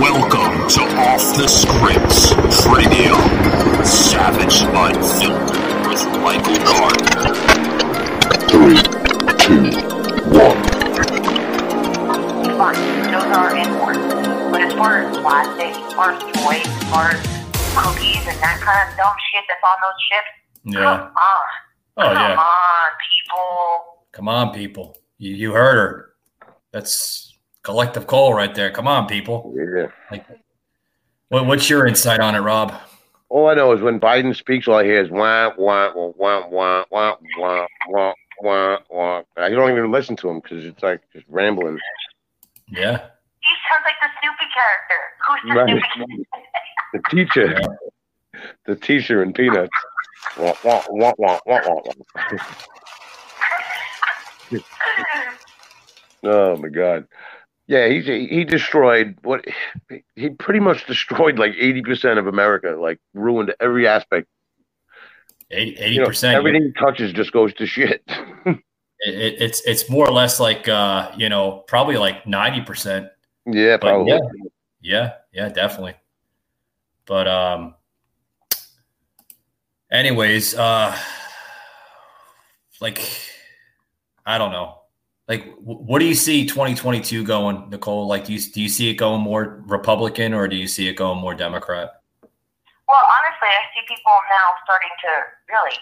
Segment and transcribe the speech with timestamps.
[0.00, 2.32] Welcome to Off the Scripts
[2.66, 3.12] Radio.
[3.84, 7.34] Savage Unfiltered with Michael Gardner.
[8.48, 8.80] Three,
[9.38, 9.70] two,
[10.32, 10.62] one.
[12.56, 12.80] fine.
[13.12, 13.98] Those are imports.
[14.50, 17.20] But as far as plastic, as far as toys, as far as
[17.76, 20.30] cookies and that kind of dumb shit that's on those ships,
[20.64, 20.96] Yeah.
[20.96, 21.46] come on.
[21.98, 22.36] Oh come yeah.
[22.36, 24.06] on, people.
[24.12, 24.96] Come on, people.
[25.18, 26.08] You you heard her.
[26.72, 27.31] That's
[27.62, 28.70] Collectively Cole right there.
[28.70, 29.54] Come on, people.
[29.56, 29.86] Yeah.
[30.10, 30.26] Like,
[31.28, 32.74] what, what's your insight on it, Rob?
[33.28, 36.46] All I know is when Biden speaks, all I hear is wah wah wah wah
[36.50, 39.22] wah wah wah wah wah wah.
[39.36, 41.78] I don't even listen to him because it's like just rambling.
[42.68, 42.98] Yeah.
[43.40, 45.00] He sounds like the Snoopy character.
[45.26, 45.82] Who's the Right.
[45.94, 46.26] Snoopy?
[46.92, 47.60] The teacher,
[48.66, 49.70] the teacher in Peanuts.
[50.36, 51.80] Wah wah wah wah wah wah.
[51.84, 51.92] wah.
[56.24, 57.06] Oh my God.
[57.72, 59.46] Yeah, he's he destroyed what
[60.14, 64.28] he pretty much destroyed like eighty percent of America, like ruined every aspect.
[65.50, 66.36] 80 You know, percent.
[66.36, 68.02] everything he touches just goes to shit.
[69.04, 73.08] It, it, it's it's more or less like uh, you know probably like ninety percent.
[73.46, 74.12] yeah, But probably.
[74.12, 74.20] yeah.
[74.80, 75.94] Yeah, yeah, definitely.
[77.06, 77.74] But um,
[79.90, 80.96] anyways, uh,
[82.80, 83.00] like
[84.24, 84.81] I don't know.
[85.28, 88.06] Like, what do you see 2022 going, Nicole?
[88.06, 90.94] Like, do you do you see it going more Republican or do you see it
[90.94, 92.02] going more Democrat?
[92.90, 95.12] Well, honestly, I see people now starting to
[95.48, 95.76] really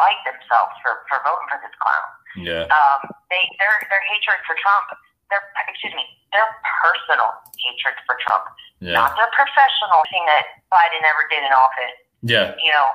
[0.00, 2.08] fight themselves for, for voting for this clown.
[2.36, 6.48] Yeah, um, they their their hatred for Trump, their excuse me, their
[6.80, 7.28] personal
[7.60, 8.44] hatred for Trump,
[8.80, 11.96] yeah, not their professional thing that Biden ever did in office.
[12.24, 12.88] yeah, You know,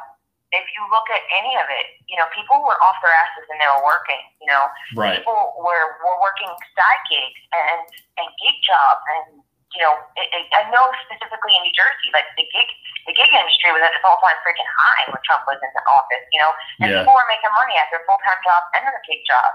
[0.52, 3.58] if you look at any of it, you know, people were off their asses and
[3.60, 4.20] they were working.
[4.44, 4.68] You know,
[5.00, 5.16] right.
[5.20, 7.82] people were were working side gigs and
[8.20, 9.44] and gig jobs and.
[9.72, 12.68] You know, it, it, I know specifically in New Jersey, like the gig,
[13.08, 16.28] the gig industry was at its all-time freaking high when Trump was in the office.
[16.36, 16.52] You know,
[16.84, 17.00] and Yeah.
[17.00, 19.48] people were making money at their full-time job and their gig job.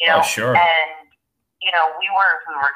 [0.00, 0.56] You Oh, know, sure.
[0.56, 1.12] and
[1.60, 2.72] you know, we were we were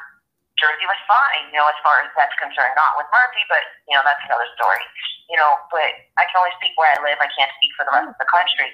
[0.63, 2.71] Jersey was fine, you know, as far as that's concerned.
[2.79, 3.59] Not with Murphy, but
[3.91, 4.79] you know, that's another story.
[5.27, 7.19] You know, but I can only speak where I live.
[7.19, 8.71] I can't speak for the rest of the country.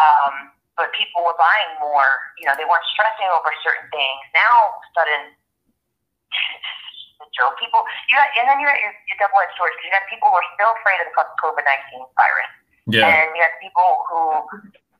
[0.00, 2.08] Um, but people were buying more.
[2.40, 4.22] You know, they weren't stressing over certain things.
[4.32, 5.36] Now, sudden
[7.36, 7.60] joke.
[7.60, 10.32] People, you got, and then you got your, your double-edged swords because you got people
[10.32, 12.52] who are still afraid of the COVID nineteen virus.
[12.88, 14.44] Yeah, And you have people who,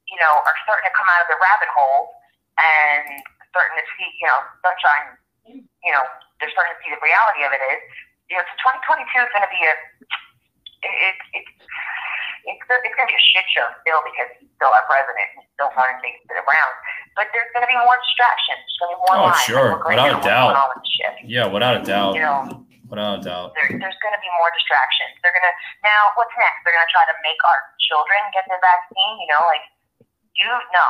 [0.09, 2.17] you know, are starting to come out of the rabbit hole
[2.57, 3.21] and
[3.53, 6.05] starting to see, you know, sunshine, you know,
[6.41, 7.81] they're starting to see the reality of it is,
[8.33, 8.55] you know, so
[8.89, 9.75] 2022 is going to be a,
[10.85, 11.53] it, it, it's,
[12.45, 15.29] it's going to be a shit show still because he's still our president.
[15.41, 16.75] He's still running things to the ground.
[17.17, 18.61] But there's going to be more distractions.
[18.65, 19.45] There's going to be more Oh, lies.
[19.49, 19.71] sure.
[19.81, 20.49] Without a know doubt.
[20.53, 21.15] going on with the shit.
[21.25, 21.47] yeah.
[21.49, 22.13] Without a doubt.
[22.17, 23.57] You know, Without a doubt.
[23.57, 25.17] there, there's going to be more distractions.
[25.25, 25.55] They're going to
[25.89, 26.13] now.
[26.21, 26.61] What's next?
[26.69, 29.15] They're going to try to make our children get the vaccine.
[29.25, 29.65] You know, like
[30.37, 30.87] you no,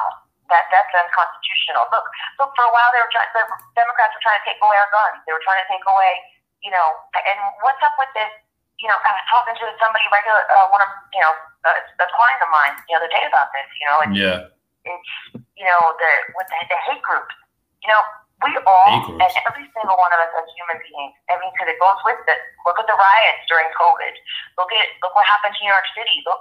[0.54, 1.91] that that's unconstitutional.
[1.91, 2.06] Look,
[2.38, 2.50] look.
[2.54, 3.26] For a while, they were trying.
[3.34, 3.42] The
[3.75, 5.19] Democrats were trying to take away our guns.
[5.26, 6.15] They were trying to take away.
[6.62, 8.31] You know, and what's up with this?
[8.78, 11.34] You know, I was talking to somebody regular, uh, one of you know,
[11.66, 13.69] a, a client of mine the other day about this.
[13.82, 14.38] You know, it's Yeah,
[14.87, 15.10] it's
[15.59, 17.34] you know the with the, the hate groups.
[17.82, 18.03] You know,
[18.43, 21.14] we all and every single one of us as human beings.
[21.31, 22.41] I mean, because it goes with it.
[22.66, 24.14] Look at the riots during COVID.
[24.59, 26.20] Look at look what happened to New York City.
[26.26, 26.41] Look,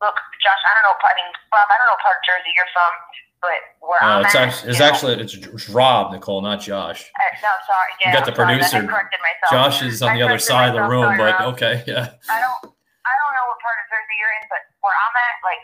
[0.00, 0.62] look, Josh.
[0.64, 0.96] I don't know.
[0.96, 1.68] I mean, Bob.
[1.68, 2.92] I don't know what part of Jersey you're from,
[3.40, 7.10] but where uh, I'm it's at, actually it's actually it's, it's Rob, Nicole, not Josh.
[7.14, 7.92] Uh, no, sorry.
[8.00, 8.82] Yeah, got the sorry, producer.
[8.82, 9.50] I corrected myself.
[9.52, 11.54] Josh is on I the other side of the room, sorry, but Rob.
[11.54, 14.96] okay, yeah, I don't I don't know what part of Jersey you're in, but where
[14.96, 15.62] I'm at, like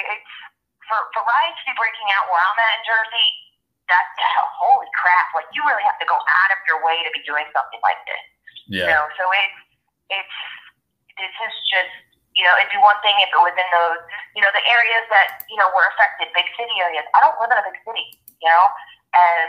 [0.00, 0.32] it, it's
[0.88, 3.28] for for riots to be breaking out where I'm at in Jersey.
[3.84, 4.04] That
[4.64, 5.28] holy crap!
[5.36, 8.00] Like you really have to go out of your way to be doing something like
[8.08, 8.24] this.
[8.64, 9.60] You yeah, know, so it's
[10.08, 10.36] it's
[11.20, 14.00] this is just you know it'd be one thing if it was in those
[14.34, 17.06] you know the areas that you know were affected, big city areas.
[17.14, 18.06] I don't live in a big city,
[18.42, 18.64] you know,
[19.14, 19.48] and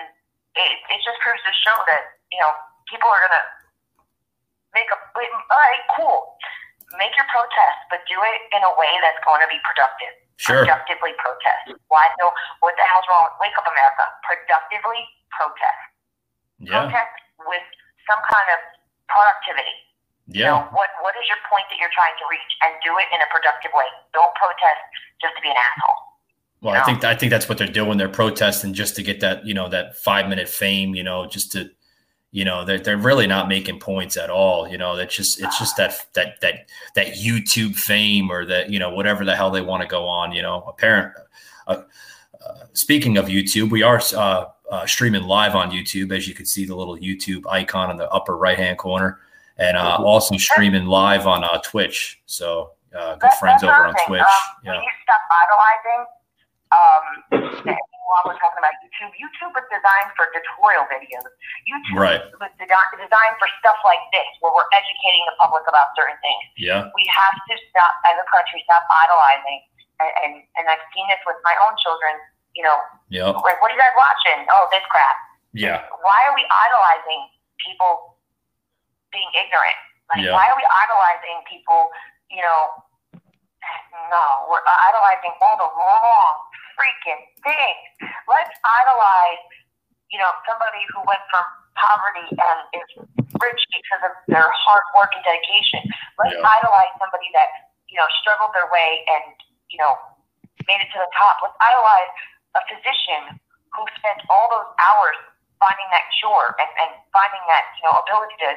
[0.57, 2.51] it it just proves to show that you know
[2.89, 3.45] people are gonna
[4.77, 6.35] make a wait, all right, cool,
[6.99, 10.13] make your protest, but do it in a way that's going to be productive.
[10.37, 11.79] sure, Productively protest.
[11.87, 12.05] Why?
[12.19, 12.29] No,
[12.59, 13.31] what the hell's wrong?
[13.39, 14.05] Wake up, America!
[14.27, 15.81] Productively protest.
[16.59, 17.15] yeah, Protest
[17.47, 17.65] with
[18.03, 18.59] some kind of
[19.07, 19.75] productivity.
[20.27, 22.97] You know, yeah, what what is your point that you're trying to reach, and do
[22.97, 23.85] it in a productive way.
[24.13, 24.81] Don't protest
[25.21, 26.15] just to be an asshole.
[26.61, 27.97] Well, I think I think that's what they're doing.
[27.97, 30.95] They're protesting just to get that you know that five minute fame.
[30.95, 31.69] You know, just to
[32.31, 34.67] you know they're they're really not making points at all.
[34.67, 38.79] You know, that's just it's just that that that that YouTube fame or that you
[38.79, 40.31] know whatever the hell they want to go on.
[40.31, 41.13] You know, apparent.
[41.67, 41.83] Uh,
[42.45, 46.45] uh, speaking of YouTube, we are uh, uh, streaming live on YouTube, as you can
[46.45, 49.19] see the little YouTube icon in the upper right hand corner,
[49.57, 52.19] and uh, also streaming live on uh, Twitch.
[52.25, 53.95] So uh, good friends over on.
[54.07, 54.21] Twitch.
[54.21, 54.27] Um,
[54.63, 56.01] Yeah, When you stop idolizing,
[56.75, 57.03] um,
[58.05, 61.25] while we're talking about YouTube, YouTube was designed for tutorial videos.
[61.65, 62.21] YouTube Right.
[62.39, 66.43] was desi- designed for stuff like this, where we're educating the public about certain things.
[66.59, 69.59] yeah, We have to stop, as a country, stop idolizing.
[69.99, 72.13] And, and, and I've seen this with my own children.
[72.55, 72.77] You know,
[73.11, 74.47] yeah, like, what are you guys watching?
[74.47, 75.17] Oh, this crap.
[75.51, 77.27] yeah, Why are we idolizing
[77.59, 78.14] people
[79.15, 79.79] being ignorant?
[80.11, 80.35] Like, Yeah.
[80.35, 81.89] why are we idolizing people,
[82.29, 82.83] you know,
[84.11, 86.33] no, we're idolizing all the wrong
[86.77, 87.81] freaking things.
[88.27, 89.41] Let's idolize,
[90.11, 91.43] you know, somebody who went from
[91.75, 92.89] poverty and is
[93.41, 95.81] rich because of their hard work and dedication.
[96.19, 96.45] Let's Yeah.
[96.45, 97.49] idolize somebody that,
[97.87, 99.33] you know, struggled their way and,
[99.69, 99.97] you know,
[100.67, 101.41] made it to the top.
[101.41, 102.09] Let's idolize
[102.55, 103.39] a physician
[103.73, 105.17] who spent all those hours
[105.59, 108.55] finding that cure and, and finding that, you know, ability to,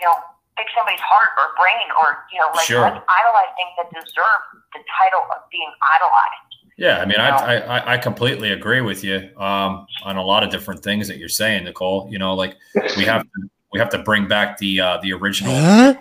[0.00, 0.14] you know,
[0.56, 2.80] fix somebody's heart or brain or, you know, like Sure.
[2.80, 6.52] let's idolize things that deserve the title of being idolized.
[6.78, 6.98] yeah.
[6.98, 10.50] I mean, I, I I- I completely agree with you um, on a lot of
[10.50, 12.08] different things that you're saying, Nicole.
[12.10, 12.56] You know, like
[12.96, 15.54] we have to we have to bring back the uh, the original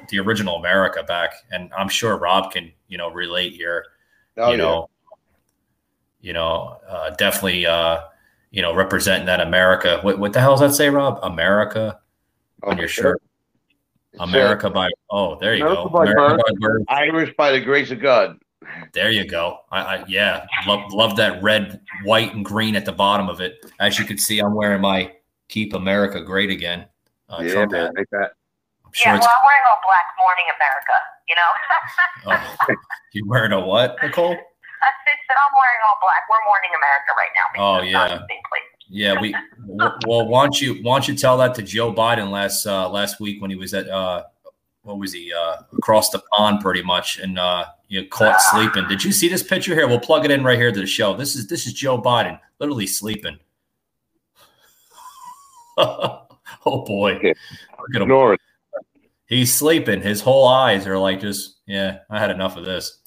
[0.09, 3.85] the original America back, and I'm sure Rob can you know relate here.
[4.37, 4.89] Oh, you know,
[6.21, 8.01] you know, uh, definitely, uh,
[8.51, 9.99] you know, representing that America.
[10.01, 11.19] What, what the hell does that say, Rob?
[11.23, 11.99] America
[12.63, 12.69] yeah.
[12.69, 13.21] on your shirt.
[14.19, 15.89] America by oh, there you America go.
[15.89, 16.59] by America birth.
[16.59, 16.83] by birth.
[16.89, 18.39] Irish by the grace of God.
[18.93, 19.59] There you go.
[19.71, 23.65] I, I yeah, love love that red, white, and green at the bottom of it.
[23.79, 25.11] As you can see, I'm wearing my
[25.49, 26.85] "Keep America Great Again"
[27.29, 27.93] uh, yeah, Trump man, hat.
[27.95, 28.31] like that.
[28.85, 29.25] I'm sure yeah, it's.
[29.25, 30.97] well, I'm wearing all black mourning America,
[31.29, 31.51] you know?
[32.25, 32.75] Oh,
[33.13, 34.33] you wearing a what, Nicole?
[34.85, 36.25] I said I'm wearing all black.
[36.29, 37.45] We're mourning America right now.
[37.57, 38.74] Oh, because it's not yeah.
[38.89, 39.33] The same place.
[39.67, 40.27] Yeah, we well.
[40.27, 43.41] Why don't you why don't you tell that to Joe Biden last uh, last week
[43.41, 44.23] when he was at uh,
[44.83, 48.87] what was he uh, across the pond pretty much and uh, you know, caught sleeping.
[48.87, 49.87] Did you see this picture here?
[49.87, 51.15] We'll plug it in right here to the show.
[51.15, 53.37] This is this is Joe Biden literally sleeping.
[55.77, 56.27] oh
[56.65, 58.37] boy, look at him.
[59.27, 60.01] He's sleeping.
[60.01, 61.99] His whole eyes are like just yeah.
[62.09, 62.99] I had enough of this.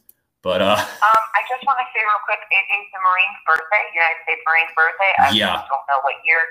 [0.43, 3.82] But uh, Um, I just want to say real quick, it is the Marine's birthday,
[3.90, 5.12] United States Marine's birthday.
[5.19, 5.58] I Yeah.
[5.58, 6.43] just don't know what year.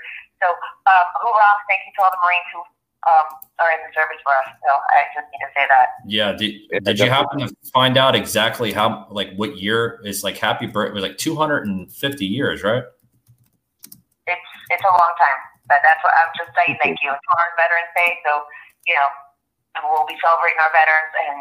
[0.44, 2.60] So, um, hoorah, thank you to all the Marines who
[3.08, 3.26] um,
[3.62, 4.52] are in the service for us.
[4.60, 5.86] So I just need to say that.
[6.04, 6.32] Yeah.
[6.36, 10.66] Did, did you happen to find out exactly how, like, what year is like happy
[10.66, 10.92] birthday?
[10.92, 11.88] Was like 250
[12.26, 12.82] years, right?
[14.28, 15.40] It's it's a long time,
[15.72, 16.76] but that's what I'm just saying.
[16.84, 17.08] Thank you.
[17.08, 18.44] It's our Veterans Day, so
[18.84, 19.08] you know
[19.88, 21.36] we'll be celebrating our veterans and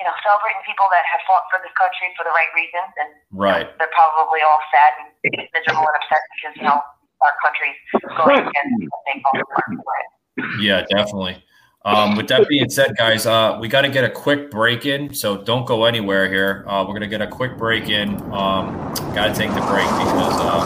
[0.00, 3.10] you know celebrating people that have fought for this country for the right reasons, and
[3.36, 3.68] Right.
[3.76, 5.12] they're probably all sad and
[5.52, 6.80] miserable and upset because you know
[7.20, 7.76] our country's
[8.16, 11.44] going against what they call the Yeah, definitely.
[11.84, 15.14] Um, with that being said, guys, uh, we got to get a quick break in,
[15.14, 16.64] so don't go anywhere here.
[16.66, 18.16] Uh, we're gonna get a quick break in.
[18.32, 20.60] Um, got to take the break because uh,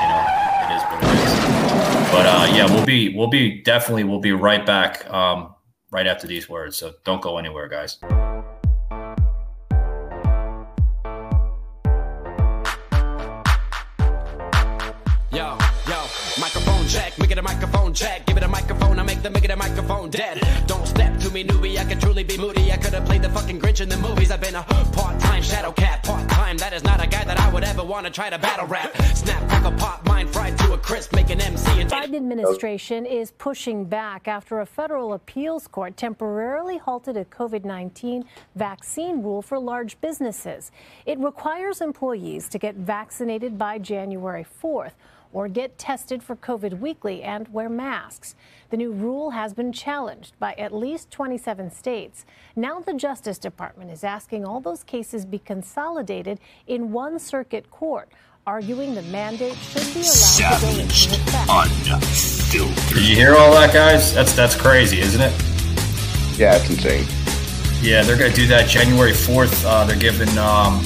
[0.00, 0.22] you know
[0.64, 1.32] it is what it is.
[2.12, 5.54] But uh, yeah, we'll be we'll be definitely we'll be right back um,
[5.90, 6.76] right after these words.
[6.78, 7.98] So don't go anywhere, guys.
[17.18, 18.26] Make it a microphone check.
[18.26, 20.40] Give it a microphone, I make the make it a microphone dead.
[20.66, 22.72] Don't step to me, newbie, I could truly be moody.
[22.72, 24.30] I could have played the fucking Grinch in the movies.
[24.30, 26.56] I've been a part time shadow cat, part time.
[26.58, 28.96] That is not a guy that I would ever want to try to battle rap.
[29.14, 33.32] Snap, crackle, pop, mind fried to a crisp, make an MC and Biden administration is
[33.32, 39.58] pushing back after a federal appeals court temporarily halted a COVID 19 vaccine rule for
[39.58, 40.70] large businesses.
[41.04, 44.92] It requires employees to get vaccinated by January 4th
[45.36, 48.34] or get tested for COVID weekly and wear masks.
[48.70, 52.24] The new rule has been challenged by at least 27 states.
[52.56, 58.08] Now the Justice Department is asking all those cases be consolidated in one circuit court,
[58.46, 61.50] arguing the mandate should be allowed to go into Savage, effect.
[61.50, 62.94] unfiltered.
[62.94, 64.14] Did you hear all that, guys?
[64.14, 65.32] That's that's crazy, isn't it?
[66.38, 67.04] Yeah, it's insane.
[67.82, 69.66] Yeah, they're going to do that January 4th.
[69.66, 70.80] Uh, they're giving um,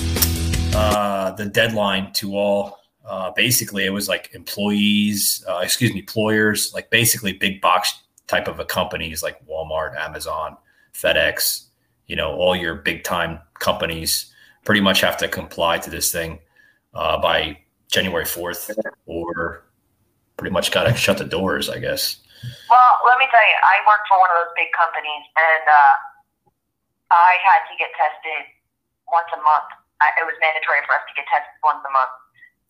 [0.75, 2.80] uh, the deadline to all.
[3.05, 8.47] Uh, basically, it was like employees, uh, excuse me, employers, like basically big box type
[8.47, 10.57] of a companies like Walmart, Amazon,
[10.93, 11.67] FedEx,
[12.07, 14.33] you know, all your big time companies
[14.65, 16.39] pretty much have to comply to this thing
[16.95, 17.57] uh, by
[17.89, 18.71] January 4th
[19.07, 19.65] or
[20.37, 22.21] pretty much got to shut the doors, I guess.
[22.69, 25.95] Well, let me tell you, I worked for one of those big companies, and uh,
[27.13, 28.49] I had to get tested
[29.13, 29.69] once a month.
[30.01, 32.15] I, it was mandatory for us to get tested once a month,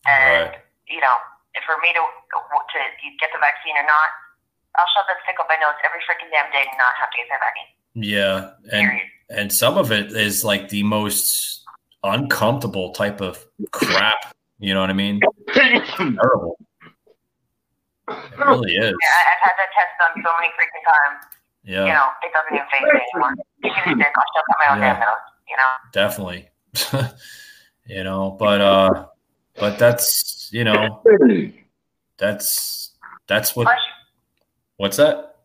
[0.05, 0.61] and Right.
[0.87, 1.15] you know,
[1.55, 2.79] if for me to to
[3.19, 4.09] get the vaccine or not,
[4.77, 7.17] I'll shove that stick up my nose every freaking damn day and not have to
[7.17, 7.71] get that vaccine.
[7.93, 8.35] Yeah,
[8.71, 9.07] and Period.
[9.29, 11.65] and some of it is like the most
[12.03, 14.33] uncomfortable type of crap.
[14.59, 15.19] You know what I mean?
[15.53, 16.57] Terrible.
[18.07, 18.91] It really is.
[18.91, 21.25] Yeah, I- I've had that test done so many freaking times.
[21.63, 21.85] Yeah.
[21.85, 23.35] You know, it doesn't even faze me anymore.
[23.61, 24.93] Give me the stick, I'll shove it up my own Yeah.
[24.93, 25.25] damn nose.
[25.49, 25.71] You know.
[25.91, 26.49] definitely.
[27.85, 29.05] you know, but uh,
[29.59, 31.01] but that's you know
[32.17, 32.91] that's
[33.27, 33.67] that's what.
[34.77, 35.35] What's that?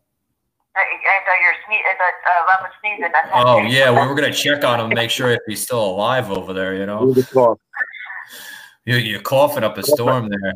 [0.75, 3.11] I, I thought you're sne- I thought uh, sneezing.
[3.33, 6.53] Oh yeah, we were gonna check on him, make sure if he's still alive over
[6.53, 6.75] there.
[6.75, 7.15] You know.
[8.85, 10.53] you, you're coughing up a storm there.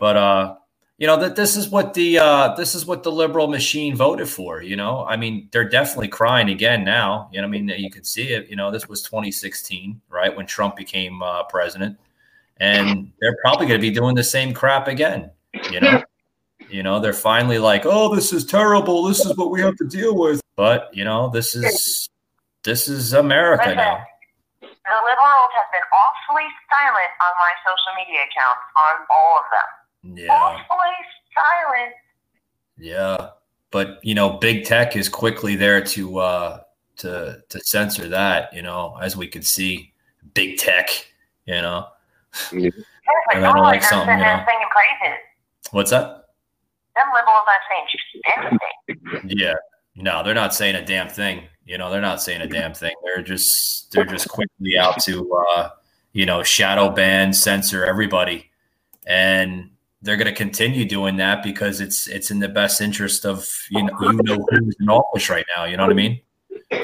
[0.00, 0.54] But uh,
[0.98, 4.28] you know that this is what the uh, this is what the liberal machine voted
[4.28, 4.62] for.
[4.62, 7.28] You know, I mean, they're definitely crying again now.
[7.32, 8.48] You know, I mean, you can see it.
[8.48, 11.98] You know, this was 2016, right when Trump became uh, president,
[12.62, 15.30] and they're probably going to be doing the same crap again.
[15.70, 16.02] You know.
[16.70, 19.02] You know, they're finally like, "Oh, this is terrible.
[19.02, 22.08] This is what we have to deal with." But you know, this is
[22.62, 24.04] this is America Listen, now.
[24.60, 30.16] the liberals have been awfully silent on my social media accounts, on all of them.
[30.16, 30.32] Yeah.
[30.32, 30.94] Awfully
[31.36, 31.94] silent.
[32.78, 33.30] Yeah,
[33.70, 36.60] but you know, big tech is quickly there to uh,
[36.98, 38.54] to to censor that.
[38.54, 39.92] You know, as we can see,
[40.32, 40.88] big tech.
[41.44, 41.88] You know,
[42.52, 42.76] Yeah, it's
[43.28, 44.44] like, And I like they're something, you know.
[45.72, 46.24] what's that?
[46.94, 48.58] Them liberals not saying
[49.18, 49.38] anything.
[49.38, 49.54] Yeah,
[49.96, 51.44] no, they're not saying a damn thing.
[51.64, 52.94] You know, they're not saying a damn thing.
[53.04, 55.70] They're just they're just quickly out to uh,
[56.12, 58.50] you know shadow ban, censor everybody,
[59.06, 59.70] and
[60.02, 63.82] they're going to continue doing that because it's it's in the best interest of you
[63.82, 65.64] know you know who's in office right now.
[65.64, 66.20] You know what I mean?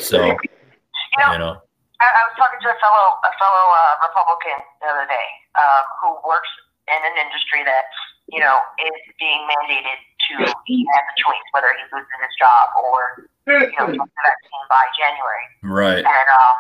[0.01, 1.63] So You know, you know,
[1.99, 5.29] I, I was talking to a fellow a fellow uh, Republican the other day
[5.59, 6.51] um, who works
[6.87, 7.91] in an industry that
[8.31, 9.99] you know is being mandated
[10.31, 10.33] to
[10.69, 14.67] he has a choice whether he loses his job or you know gets the vaccine
[14.71, 15.47] by January.
[15.65, 16.05] right?
[16.07, 16.57] And um,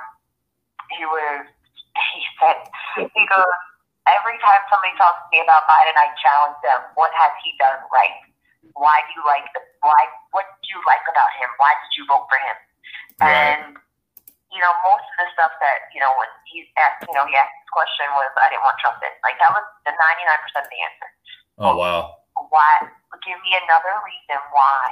[0.99, 1.47] he was
[2.14, 2.59] he said
[3.14, 3.59] he goes
[4.09, 6.80] every time somebody talks to me about Biden, I challenge them.
[6.97, 8.16] What has he done right?
[8.75, 10.00] Why do you like the why?
[10.33, 11.50] What do you like about him?
[11.61, 12.57] Why did you vote for him?
[13.21, 13.30] Right.
[13.30, 13.62] And
[14.52, 17.37] you know, most of the stuff that you know when he asked, you know, he
[17.37, 20.40] asked this question was, "I didn't want Trump in." Like that was the ninety nine
[20.40, 21.09] percent of the answer.
[21.61, 22.88] Oh wow, Why?
[23.25, 24.83] Give me another reason why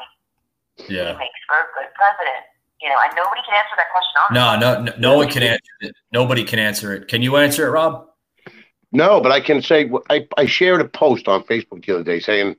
[0.91, 1.13] yeah.
[1.15, 2.45] he makes for a good president.
[2.83, 4.37] You know, and nobody can answer that question honestly.
[4.37, 5.95] No, no, no, no one can answer it.
[6.13, 7.09] Nobody can answer it.
[7.09, 8.09] Can you answer it, Rob?
[8.93, 12.21] No, but I can say I, I shared a post on Facebook the other day
[12.21, 12.57] saying,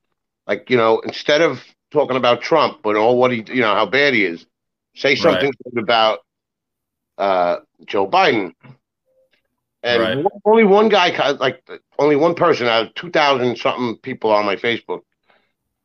[0.47, 3.85] like, you know, instead of talking about Trump, but all what he, you know, how
[3.85, 4.45] bad he is,
[4.95, 6.19] say something about
[7.17, 8.53] uh, Joe Biden.
[9.83, 10.17] And Right.
[10.17, 11.61] one- only one guy, like,
[11.99, 15.01] only one person out of 2,000 something people on my Facebook,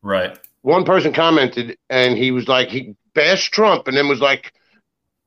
[0.03, 0.39] Right.
[0.63, 4.53] one person commented and he was like, he bashed Trump and then was like,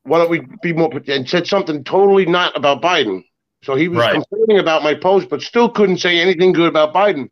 [0.02, 3.24] why don't we be more, and said something totally not about Biden.
[3.62, 4.12] So he was Right.
[4.12, 7.30] complaining about my post, but still couldn't say anything good about Biden.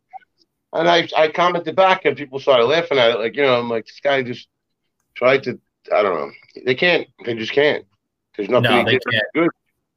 [0.73, 3.19] And I, I commented back and people started laughing at it.
[3.19, 4.47] Like, you know, I'm like, this guy just
[5.15, 5.59] tried to,
[5.93, 6.31] I don't know.
[6.65, 7.85] They can't, they just can't.
[8.37, 9.23] There's nothing No, he they did can't.
[9.33, 9.49] good.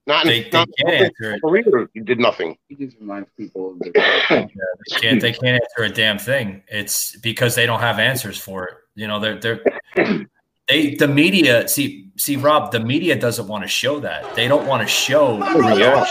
[0.07, 1.43] Not in, They, they not can't in answer his it.
[1.43, 1.91] career.
[1.93, 2.57] He did nothing.
[2.69, 3.91] He just reminds people of the
[4.31, 6.63] They can't, they can't answer a damn thing.
[6.69, 8.75] It's because they don't have answers for it.
[8.95, 9.61] You know, they're they're
[10.69, 14.35] they the media see see Rob, the media doesn't want to show that.
[14.35, 15.39] They don't want to show
[15.77, 16.07] Yeah.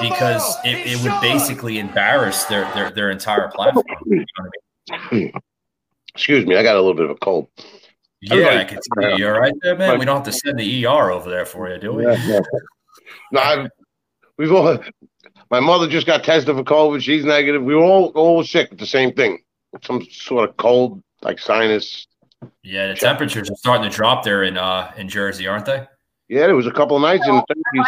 [0.00, 3.84] because it, it would basically embarrass their their, their entire platform.
[4.06, 4.24] You know
[4.90, 5.32] I mean?
[6.14, 6.56] Excuse me.
[6.56, 7.48] I got a little bit of a cold.
[8.22, 9.16] Yeah, I can see you.
[9.16, 9.98] You're right there, man.
[9.98, 12.04] We don't have to send the ER over there for you, do we?
[12.04, 13.68] No, I've,
[14.38, 14.78] we've all.
[15.50, 17.02] My mother just got tested for COVID.
[17.02, 17.62] She's negative.
[17.62, 19.42] We were all all sick with the same thing,
[19.82, 22.06] some sort of cold, like sinus.
[22.62, 25.86] Yeah, the temperatures are starting to drop there in uh in Jersey, aren't they?
[26.28, 27.86] Yeah, there was a couple of nights in the It's thirties.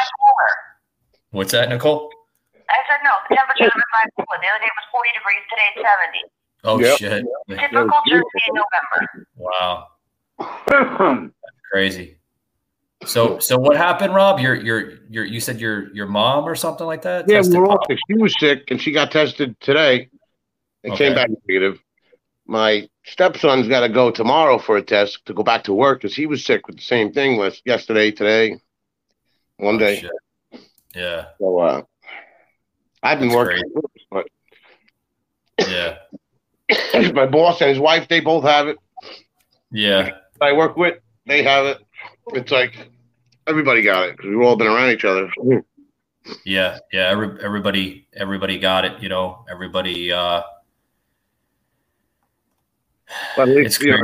[1.31, 2.11] What's that, Nicole?
[2.55, 3.11] I said no.
[3.29, 4.38] The temperature of my cooler.
[4.41, 5.43] The other day was 40 degrees.
[5.50, 6.31] Today it's 70.
[6.67, 6.99] Oh Yep.
[6.99, 7.61] shit!
[7.61, 9.26] Typical Jersey in November.
[9.37, 9.87] Wow,
[11.71, 12.19] crazy.
[13.07, 14.41] So so what happened, Rob?
[14.41, 17.29] Your your your you said your your mom or something like that?
[17.29, 17.99] Yeah, were all sick.
[18.09, 20.09] She was sick, and she got tested today.
[20.83, 21.07] It Okay.
[21.07, 21.81] came back negative.
[22.47, 26.14] My stepson's got to go tomorrow for a test to go back to work because
[26.14, 28.59] he was sick with the same thing was yesterday, today,
[29.57, 29.97] one Oh, day.
[29.97, 30.11] shit.
[30.95, 31.83] Yeah, So uh,
[33.03, 33.73] I've been That's working,
[34.11, 34.26] but
[35.67, 35.97] yeah,
[37.14, 38.76] my boss and his wife, they both have it.
[39.73, 40.11] yeah.
[40.41, 41.79] I work with, they have it.
[42.29, 42.91] It's like
[43.47, 45.31] everybody got it because we've all been around each other.
[46.45, 47.09] Yeah, yeah.
[47.09, 49.03] Every, everybody, everybody got it.
[49.03, 50.12] You know, everybody.
[50.12, 50.43] uh
[53.37, 53.99] But at least you, know,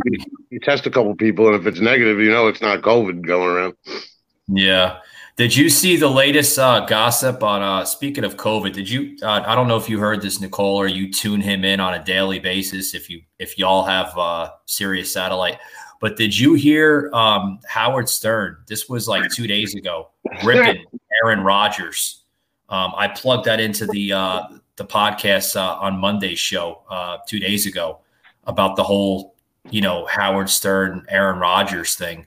[0.51, 3.49] you test a couple people, and if it's negative, you know it's not COVID going
[3.49, 3.75] around.
[4.49, 4.99] Yeah.
[5.37, 7.63] Did you see the latest uh, gossip on?
[7.63, 9.17] Uh, speaking of COVID, did you?
[9.23, 11.95] Uh, I don't know if you heard this, Nicole, or you tune him in on
[11.95, 12.95] a daily basis.
[12.95, 15.59] If you if y'all have uh, Sirius satellite,
[16.01, 18.57] but did you hear um, Howard Stern?
[18.67, 20.09] This was like two days ago,
[20.45, 20.85] ripping
[21.23, 22.25] Aaron Rodgers.
[22.71, 24.43] Um, I plugged that into the uh,
[24.77, 28.01] the podcast uh, on Monday's show uh, two days ago
[28.45, 29.35] about the whole
[29.71, 32.27] you know Howard Stern Aaron Rodgers thing,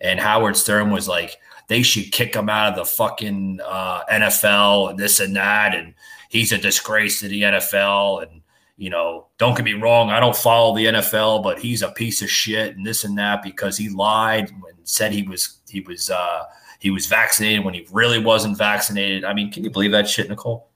[0.00, 1.36] and Howard Stern was like
[1.68, 5.94] they should kick him out of the fucking uh, NFL and this and that, and
[6.28, 8.24] he's a disgrace to the NFL.
[8.24, 8.41] And
[8.76, 12.22] you know, don't get me wrong, I don't follow the NFL, but he's a piece
[12.22, 16.10] of shit and this and that because he lied and said he was he was
[16.10, 16.44] uh,
[16.78, 19.24] he was vaccinated when he really wasn't vaccinated.
[19.24, 20.68] I mean, can you believe that shit, Nicole?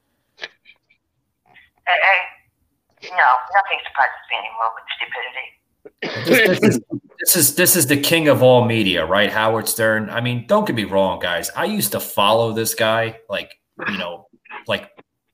[1.89, 2.17] I, I,
[3.03, 6.61] no, nothing surprises me anymore with stupidity.
[6.61, 6.81] this, is,
[7.21, 9.31] this is this is the king of all media, right?
[9.33, 10.11] Howard Stern.
[10.11, 11.51] I mean, don't get me wrong, guys.
[11.57, 14.29] I used to follow this guy, like you know,
[14.67, 14.91] like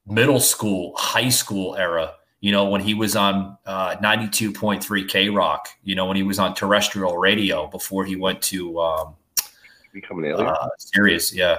[0.07, 2.15] middle school, high school era.
[2.43, 5.69] You know, when he was on uh, ninety two point three K Rock.
[5.85, 9.15] You know, when he was on terrestrial radio before he went to um,
[9.93, 10.49] Become an alien.
[10.49, 11.33] uh, Sirius.
[11.35, 11.59] Yeah,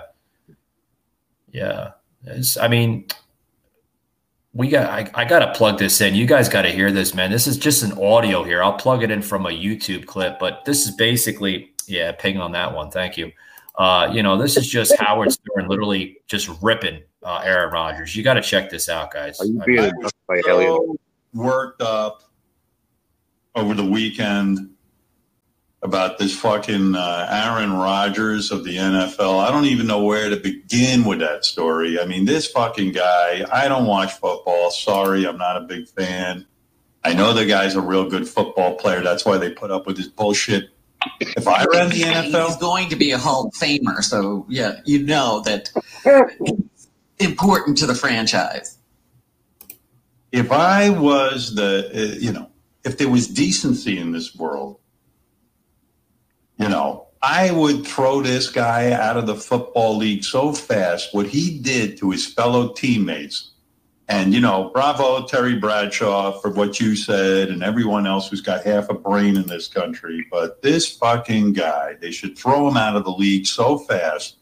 [1.52, 1.92] yeah.
[2.26, 3.06] It's- I mean,
[4.54, 4.90] we got.
[4.90, 6.16] I, I got to plug this in.
[6.16, 7.32] You guys got to hear this, man.
[7.32, 8.62] This is just an audio here.
[8.62, 12.52] I'll plug it in from a YouTube clip, but this is basically, yeah, ping on
[12.52, 12.92] that one.
[12.92, 13.32] Thank you.
[13.76, 18.16] Uh, you know, this is just Howard Stern literally just ripping uh, Aaron Rodgers.
[18.16, 19.40] You got to check this out, guys.
[19.40, 20.70] Are you being I- by alien?
[20.70, 20.98] so
[21.34, 22.24] worked up
[23.56, 24.70] over the weekend
[25.84, 29.46] about this fucking uh, Aaron Rodgers of the NFL.
[29.46, 32.00] I don't even know where to begin with that story.
[32.00, 34.72] I mean, this fucking guy, I don't watch football.
[34.72, 36.46] Sorry, I'm not a big fan.
[37.04, 39.02] I know the guy's a real good football player.
[39.02, 40.70] That's why they put up with his bullshit.
[41.20, 44.80] If I ran the NFL, He's going to be a Hall of Famer, so yeah,
[44.86, 45.70] you know that
[47.20, 48.78] important to the franchise.
[50.34, 52.50] If I was the, uh, you know,
[52.84, 54.80] if there was decency in this world,
[56.58, 61.14] you know, I would throw this guy out of the football league so fast.
[61.14, 63.52] What he did to his fellow teammates,
[64.10, 68.66] and you know, bravo Terry Bradshaw for what you said, and everyone else who's got
[68.66, 70.26] half a brain in this country.
[70.32, 74.38] But this fucking guy, they should throw him out of the league so fast.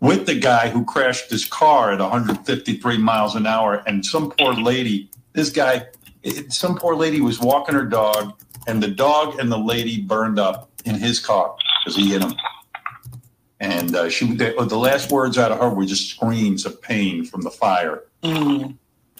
[0.00, 4.52] With the guy who crashed his car at 153 miles an hour, and some poor
[4.54, 5.86] lady, this guy,
[6.24, 8.32] it- some poor lady was walking her dog,
[8.66, 12.34] and the dog and the lady burned up in his car because he hit him.
[13.60, 17.24] And uh, she, the, the last words out of her were just screams of pain
[17.24, 18.02] from the fire.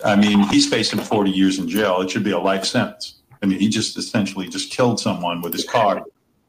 [0.05, 2.01] I mean, he's facing 40 years in jail.
[2.01, 3.15] It should be a life sentence.
[3.43, 6.03] I mean, he just essentially just killed someone with his car.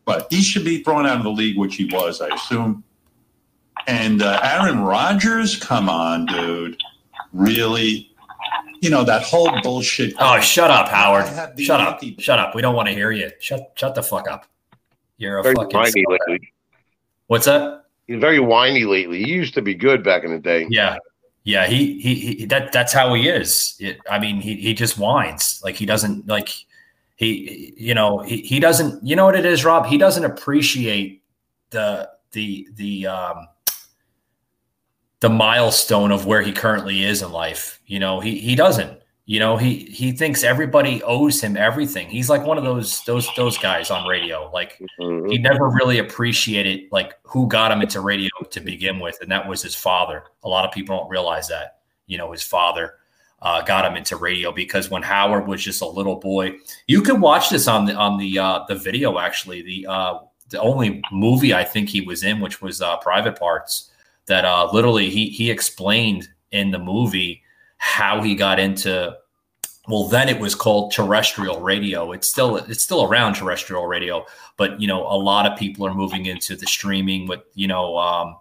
[0.06, 2.84] But he should be thrown out of the league, which he was, I assume.
[3.86, 6.77] And uh, Aaron Rodgers, come on, dude.
[7.32, 8.10] Really?
[8.82, 10.14] You know, that whole bullshit.
[10.20, 11.26] Oh, shut up, Howard.
[11.60, 11.96] Shut up.
[11.96, 12.54] anti- Shut up.
[12.56, 13.32] We don't want to hear you.
[13.40, 14.46] Shut shut the fuck up.
[15.18, 15.78] You're a Very fucking.
[15.78, 16.54] whiny lately.
[17.28, 17.86] What's that?
[18.06, 19.24] He's very whiny lately.
[19.24, 20.68] He used to be good back in the day.
[20.70, 20.98] Yeah,
[21.44, 21.66] yeah.
[21.68, 23.76] He he, he that that's how he is.
[23.80, 26.50] It, I mean, he he just whines like he doesn't like
[27.16, 29.88] he you know he, he doesn't you know what it is, Rob.
[29.88, 31.24] He doesn't appreciate
[31.72, 33.48] the the the um
[35.19, 37.80] the milestone of where he currently is in life.
[37.86, 38.99] You know, he he doesn't.
[39.25, 42.08] You know, he he thinks everybody owes him everything.
[42.08, 44.49] He's like one of those those those guys on radio.
[44.53, 45.30] Like Mhm.
[45.30, 49.47] he never really appreciated like who got him into radio to begin with, and that
[49.47, 50.23] was his father.
[50.43, 51.80] A lot of people don't realize that.
[52.06, 52.93] You know, his father
[53.41, 56.53] uh, got him into radio because when Howard was just a little boy,
[56.88, 59.19] you can watch this on the on the uh, the video.
[59.19, 63.38] Actually, the uh, the only movie I think he was in, which was uh, Private
[63.38, 63.91] Parts,
[64.28, 67.42] that uh, literally he he explained in the movie
[67.78, 69.16] how he got into
[69.88, 72.12] well then it was called terrestrial radio.
[72.12, 74.26] It's still it's still around terrestrial radio
[74.58, 77.98] but you know a lot of people are moving into the streaming with you know
[77.98, 78.36] um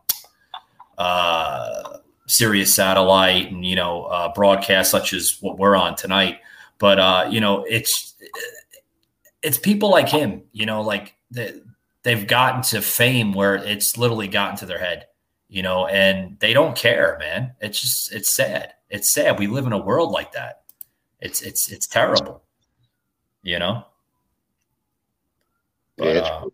[0.99, 6.41] uh Sirius satellite and you know uh broadcasts such as what we're on tonight.
[6.79, 8.15] But uh you know it's
[9.43, 11.61] it's people like him you know like they,
[12.03, 15.07] they've gotten to fame where it's literally gotten to their head
[15.49, 19.67] you know and they don't care man it's just it's sad it's sad we live
[19.67, 20.63] in a world like that
[21.21, 22.43] it's it's it's terrible
[23.43, 23.85] you know
[25.97, 26.45] but, Yeah, it's uh,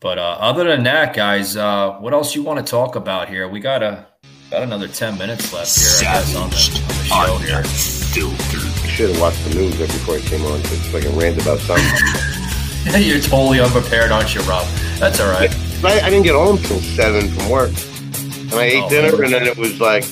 [0.00, 3.48] But uh, other than that, guys, uh, what else you want to talk about here?
[3.48, 4.06] We got a
[4.50, 6.10] got another ten minutes left here.
[6.10, 7.62] I guess, on the, on the show here.
[7.64, 10.62] I should have watched the news right before I came on.
[10.64, 13.00] So it's like a rant about something.
[13.00, 14.66] You're totally unprepared, aren't you, Rob?
[14.98, 15.50] That's all right.
[15.84, 19.24] I, I didn't get home till seven from work, and I ate Oh, dinner, man.
[19.24, 20.04] and then it was like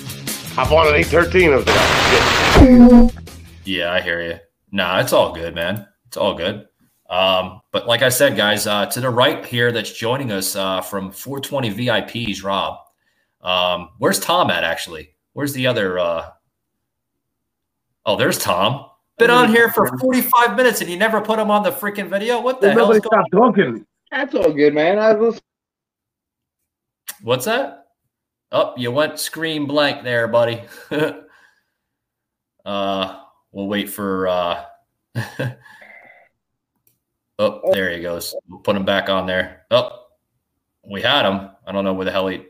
[0.55, 1.53] hop on at eight thirteen.
[1.53, 3.25] I was like, oh, shit.
[3.65, 4.39] Yeah, I hear you.
[4.73, 5.87] Nah, it's all good, man.
[6.09, 6.67] It's all good.
[7.09, 10.81] Um, but like I said, guys, uh, to the right here that's joining us uh,
[10.81, 12.79] from 420 VIPs, Rob.
[13.41, 15.15] Um, where's Tom at actually?
[15.33, 15.99] Where's the other?
[15.99, 16.31] Uh...
[18.07, 18.87] Oh, there's Tom.
[19.19, 22.41] Been on here for 45 minutes and you never put him on the freaking video.
[22.41, 22.79] What the hell?
[22.87, 23.85] Nobody stopped talking.
[24.11, 24.99] That's all good, man.
[24.99, 25.41] I was
[27.23, 27.87] What's that?
[28.53, 30.63] Oh, you went screen blank there, buddy.
[32.65, 33.21] uh,
[33.53, 34.27] we'll wait for.
[34.27, 34.65] Uh...
[37.39, 38.35] oh, there he goes.
[38.49, 39.67] We'll put him back on there.
[39.71, 40.07] Oh,
[40.89, 41.51] we had him.
[41.67, 42.47] I don't know where the hell he,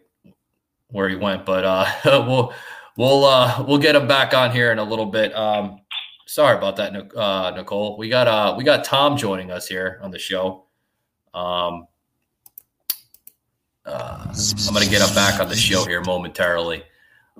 [0.88, 1.86] where he went, but uh,
[2.26, 2.54] we'll
[2.96, 5.34] we'll uh, we'll get him back on here in a little bit.
[5.34, 5.80] Um,
[6.26, 7.98] sorry about that, uh, Nicole.
[7.98, 10.66] We got uh, we got Tom joining us here on the show.
[11.34, 11.86] Um,
[13.90, 14.24] uh,
[14.68, 16.82] I'm going to get him back on the show here momentarily.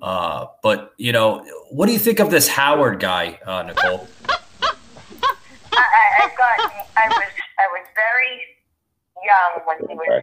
[0.03, 4.09] Uh, but you know, what do you think of this Howard guy, uh, Nicole?
[4.25, 4.69] I,
[5.77, 6.59] I, I've got.
[6.97, 7.29] I was.
[7.59, 8.41] I was very
[9.23, 10.23] young when he was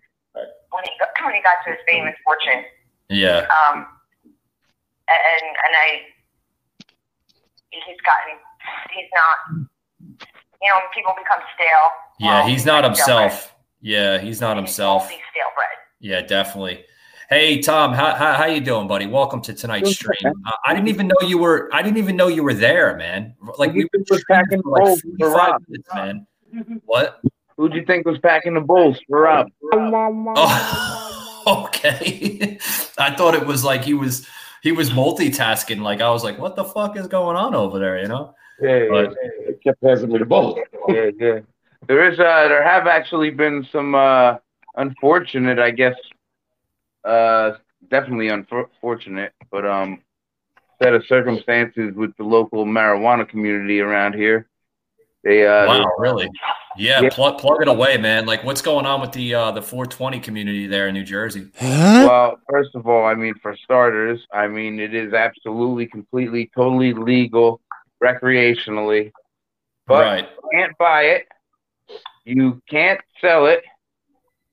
[0.72, 2.64] when he got, when he got to his fame and fortune.
[3.10, 3.86] Yeah, Um,
[5.08, 6.02] and and I.
[7.70, 8.40] He's gotten.
[8.94, 9.68] He's not.
[10.62, 11.68] You know, people become stale.
[12.20, 13.30] yeah, Well, he's not like stale bread.
[13.32, 13.54] himself.
[13.82, 15.04] Yeah, he's not He's himself.
[15.04, 15.78] mostly stale bread.
[16.00, 16.86] Yeah, definitely.
[17.30, 19.06] Hey Tom, how, how how you doing, buddy?
[19.06, 20.34] Welcome to tonight's stream.
[20.46, 21.70] Uh, I didn't even know you were.
[21.74, 23.36] I didn't even know you were there, man.
[23.58, 25.62] Like we've been was streaming packing for like for Rob?
[25.68, 26.28] minutes, man.
[26.86, 27.20] What?
[27.58, 29.48] Who'd you think was packing the bulls for Rob?
[29.74, 32.58] Oh, okay.
[32.98, 34.26] I thought it was like he was
[34.64, 35.82] he was multitasking.
[35.82, 38.00] Like I was like, what the fuck is going on over there?
[38.02, 38.34] You know?
[38.62, 40.62] Yeah, yeah, But- yeah, kept passing me the ball.
[40.88, 41.40] yeah, yeah.
[41.88, 44.38] There is uh there have actually been some uh
[44.78, 45.96] unfortunate, I guess
[47.04, 47.54] uh
[47.90, 50.02] definitely unfortunate, but um
[50.82, 54.48] set of circumstances with the local marijuana community around here.
[55.24, 56.30] They uh Wow, really?
[56.78, 57.10] Yeah, Yeah.
[57.10, 58.26] plug plug it away, man.
[58.26, 61.48] Like what's going on with the uh the 420 community there in New Jersey?
[61.62, 66.94] Well, first of all, I mean, for starters, I mean, it is absolutely, completely, totally
[66.94, 67.62] legal
[68.04, 69.12] recreationally.
[69.88, 70.30] But right.
[70.30, 71.28] you can't buy it.
[72.26, 73.64] You can't sell it.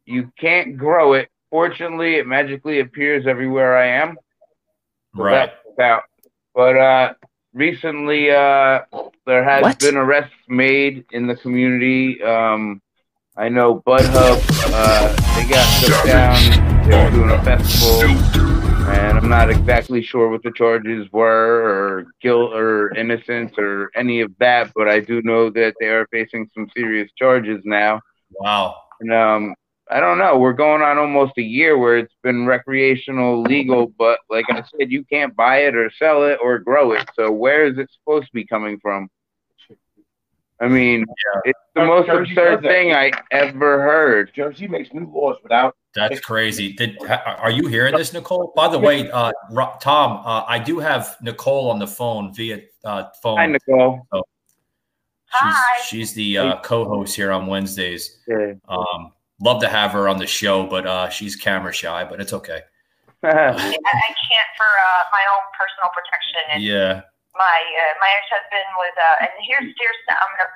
[0.06, 1.28] You can't grow it.
[1.50, 4.16] Fortunately, it magically appears everywhere I am.
[5.16, 5.50] So Right.
[5.76, 6.02] that's out.
[6.54, 7.14] But uh,
[7.52, 8.80] recently, uh,
[9.26, 9.78] there has What?
[9.78, 12.22] been arrests made in the community.
[12.22, 12.80] Um,
[13.36, 14.38] I know Bud Hub,
[14.72, 16.88] uh, they got shut down.
[16.88, 18.02] They were doing a festival,
[18.90, 24.20] and I'm not exactly sure what the charges were, or guilt, or innocence, or any
[24.20, 24.70] of that.
[24.76, 28.00] But I do know that they are facing some serious charges now.
[28.38, 28.76] Wow.
[29.00, 29.54] And um,
[29.90, 30.38] I don't know.
[30.38, 34.90] We're going on almost a year where it's been recreational legal, but like I said,
[34.90, 37.06] you can't buy it or sell it or grow it.
[37.14, 39.10] So where is it supposed to be coming from?
[40.60, 41.04] I mean,
[41.44, 44.32] it's the most Jersey absurd thing I ever heard.
[44.34, 45.76] Jersey makes new laws without.
[45.94, 46.72] That's crazy.
[46.72, 48.52] Did are you hearing this, Nicole?
[48.56, 49.32] By the way, uh,
[49.80, 53.36] Tom, uh, I do have Nicole on the phone via uh, phone.
[53.36, 54.06] Hi, Nicole.
[54.12, 54.22] She's,
[55.32, 55.80] Hi.
[55.84, 58.20] she's the uh, co-host here on Wednesdays.
[58.28, 58.54] Yeah.
[58.68, 59.12] Um,
[59.44, 62.02] love to have her on the show, but uh, she's camera shy.
[62.02, 62.64] But it's okay.
[63.24, 66.40] I, I can't for uh, my own personal protection.
[66.50, 67.04] And Yeah,
[67.36, 70.50] my uh, my ex husband was, uh, and here's here's I'm gonna,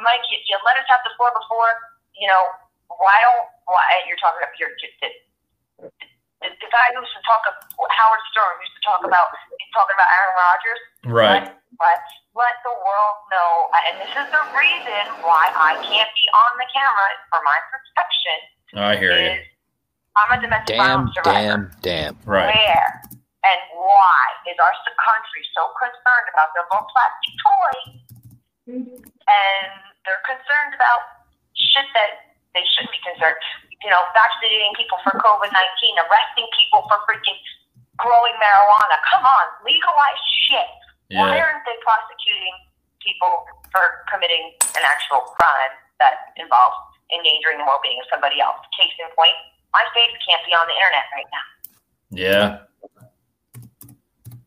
[0.00, 1.74] Mike, you, you let us have the floor before.
[2.14, 2.42] You know,
[2.90, 5.08] why don't why you're talking about your the,
[5.82, 7.54] the, the guy who used to talk of
[7.90, 10.80] Howard Stern used to talk about he's talking about Aaron Rodgers.
[11.10, 11.44] right.
[11.78, 12.02] Let
[12.38, 13.50] let the world know,
[13.90, 18.38] and this is the reason why I can't be on the camera for my protection.
[18.78, 19.34] I hear you.
[20.14, 21.74] I'm a domestic Damn, violence survivor.
[21.82, 22.14] damn, damn.
[22.22, 22.54] Right.
[22.54, 22.88] Where
[23.42, 24.18] and why
[24.50, 27.86] is our country so concerned about their little plastic toys?
[28.66, 29.70] And
[30.04, 33.38] they're concerned about shit that they shouldn't be concerned.
[33.82, 37.38] You know, vaccinating people for COVID 19, arresting people for freaking
[37.96, 38.96] growing marijuana.
[39.06, 40.70] Come on, legalize shit.
[41.12, 42.52] Why aren't they prosecuting
[43.00, 45.72] people for committing an actual crime
[46.04, 46.76] that involves
[47.08, 48.60] endangering the well being of somebody else?
[48.76, 49.32] Case in point,
[49.72, 51.46] my face can't be on the internet right now.
[52.12, 52.48] Yeah.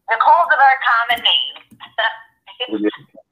[0.05, 1.55] Nicole's a very common name.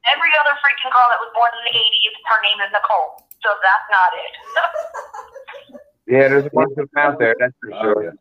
[0.10, 3.30] Every other freaking girl that was born in the 80s, her name is Nicole.
[3.46, 4.34] So that's not it.
[6.10, 7.36] Yeah, there's a bunch of them out there.
[7.40, 8.02] That's for sure.
[8.10, 8.14] I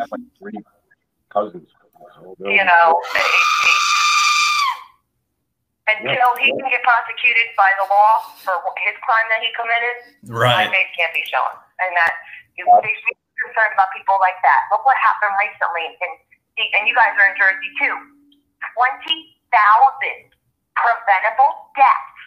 [0.00, 0.56] have like three
[1.28, 1.68] cousins.
[2.40, 3.59] You know, it- it-
[5.98, 8.12] until he can get prosecuted by the law
[8.44, 8.54] for
[8.86, 9.96] his crime that he committed,
[10.30, 10.66] Right.
[10.66, 11.52] my face can't be shown.
[11.82, 12.12] And that
[12.60, 14.60] it makes me concerned about people like that.
[14.68, 16.12] Look what happened recently, and
[16.76, 17.94] and you guys are in Jersey too.
[18.76, 20.28] Twenty thousand
[20.76, 22.20] preventable deaths,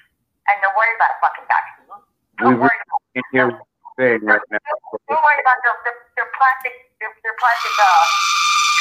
[0.50, 1.86] and they're worried about a fucking vaccine.
[2.42, 4.58] Don't worry about can't hear what you're saying right now.
[5.06, 8.04] don't worry about their their, their plastic their, their plastic uh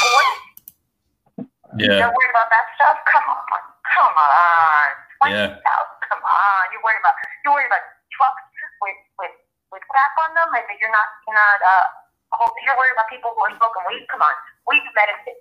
[0.00, 0.40] toys.
[1.76, 2.00] Yeah.
[2.00, 2.96] You're worried about that stuff?
[3.12, 3.44] Come on,
[3.92, 4.88] come on.
[5.20, 5.60] Twenty Yeah.
[5.62, 5.98] thousand.
[6.08, 6.62] Come on.
[6.72, 8.44] You're worried about you're worried about trucks
[8.82, 9.34] with with
[9.72, 11.86] with crap on them, and that you're not you're not uh.
[12.64, 14.08] You're worried about people who are smoking weed.
[14.08, 14.32] Come on,
[14.66, 15.36] weed's medicine.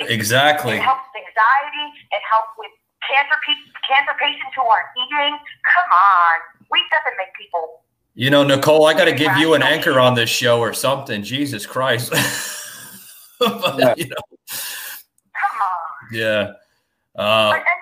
[0.00, 0.80] It, Exactly.
[0.80, 1.86] It helps anxiety.
[2.08, 2.72] It helps with
[3.04, 5.36] cancer pe- cancer patients who aren't eating.
[5.36, 6.34] Come on,
[6.72, 7.84] weed doesn't make people.
[8.14, 11.22] You know, Nicole, I got to give you an anchor on this show or something.
[11.22, 12.12] Jesus Christ.
[13.38, 14.16] But, you know,
[14.48, 16.14] Come on.
[16.14, 16.52] yeah.
[17.18, 17.81] Uh, and, and those are facts.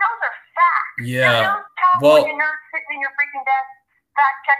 [1.02, 1.54] Yeah.
[1.54, 3.80] Those Well, California nerds sitting in your freaking desk,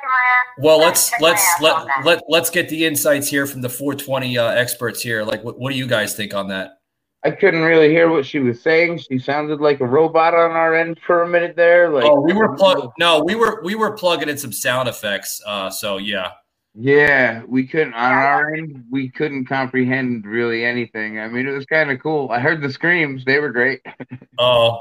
[0.03, 0.65] my ass.
[0.65, 4.39] well, fact let's let's ass let let let's get the insights here from the 420
[4.39, 5.23] uh, experts here.
[5.23, 6.79] Like, what, what do you guys think on that?
[7.23, 8.99] I couldn't really hear what she was saying.
[8.99, 11.91] She sounded like a robot on our end for a minute there.
[11.91, 12.93] Like, oh, we were plug.
[12.99, 15.43] No, we were we were plugging in some sound effects.
[15.47, 16.33] Uh, so yeah.
[16.75, 18.85] Yeah, we couldn't on our end.
[18.91, 21.19] We couldn't comprehend really anything.
[21.19, 22.31] I mean, it was kind of cool.
[22.31, 23.81] I heard the screams; they were great.
[24.39, 24.81] Oh,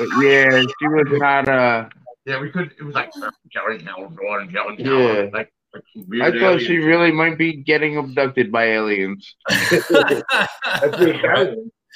[0.00, 1.48] But yeah, she was not.
[1.48, 1.88] Uh,
[2.24, 2.72] Yeah, we could.
[2.78, 3.12] It was like
[3.52, 5.28] Jerry Howard, and Jerry Yeah.
[5.28, 9.36] Like, like I weird thought she really might be getting abducted by aliens.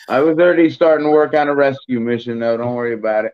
[0.08, 2.56] I was already starting to work on a rescue mission, though.
[2.56, 3.32] Don't worry about it.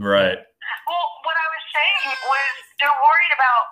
[0.00, 0.38] right.
[0.40, 3.66] Well, what I was saying was they're worried about,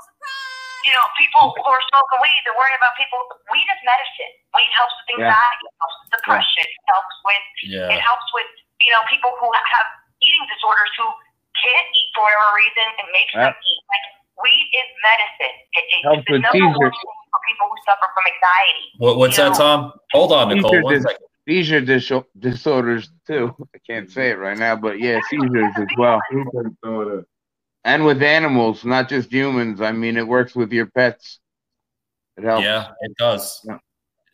[0.85, 2.41] you know, people who are smoking weed.
[2.45, 3.21] They're worried about people.
[3.49, 4.33] Weed is medicine.
[4.53, 5.33] Weed helps with Yeah.
[5.33, 5.65] anxiety.
[5.65, 6.65] It helps with depression.
[6.69, 7.45] It helps with.
[7.65, 7.97] Yeah.
[7.97, 8.51] It helps with
[8.85, 9.89] you know people who have
[10.23, 11.07] eating disorders who
[11.59, 12.87] can't eat for whatever reason.
[13.03, 13.81] and makes them eat.
[13.91, 14.07] Like
[14.43, 15.55] weed is medicine.
[15.77, 16.97] It, it, Helps it's with seizures.
[17.03, 18.85] for people who suffer from anxiety.
[18.99, 19.93] What, what's that, Tom?
[20.13, 20.71] Hold on, Nicole.
[20.73, 21.27] Seizure, One dis- second.
[21.47, 23.55] seizure dis- disorders too.
[23.75, 26.21] I can't say it right now, but yeah, seizures as well.
[27.85, 29.81] And with animals, not just humans.
[29.81, 31.41] I mean, it works with your pets.
[32.37, 32.65] It helps.
[32.65, 33.67] Yeah, it does.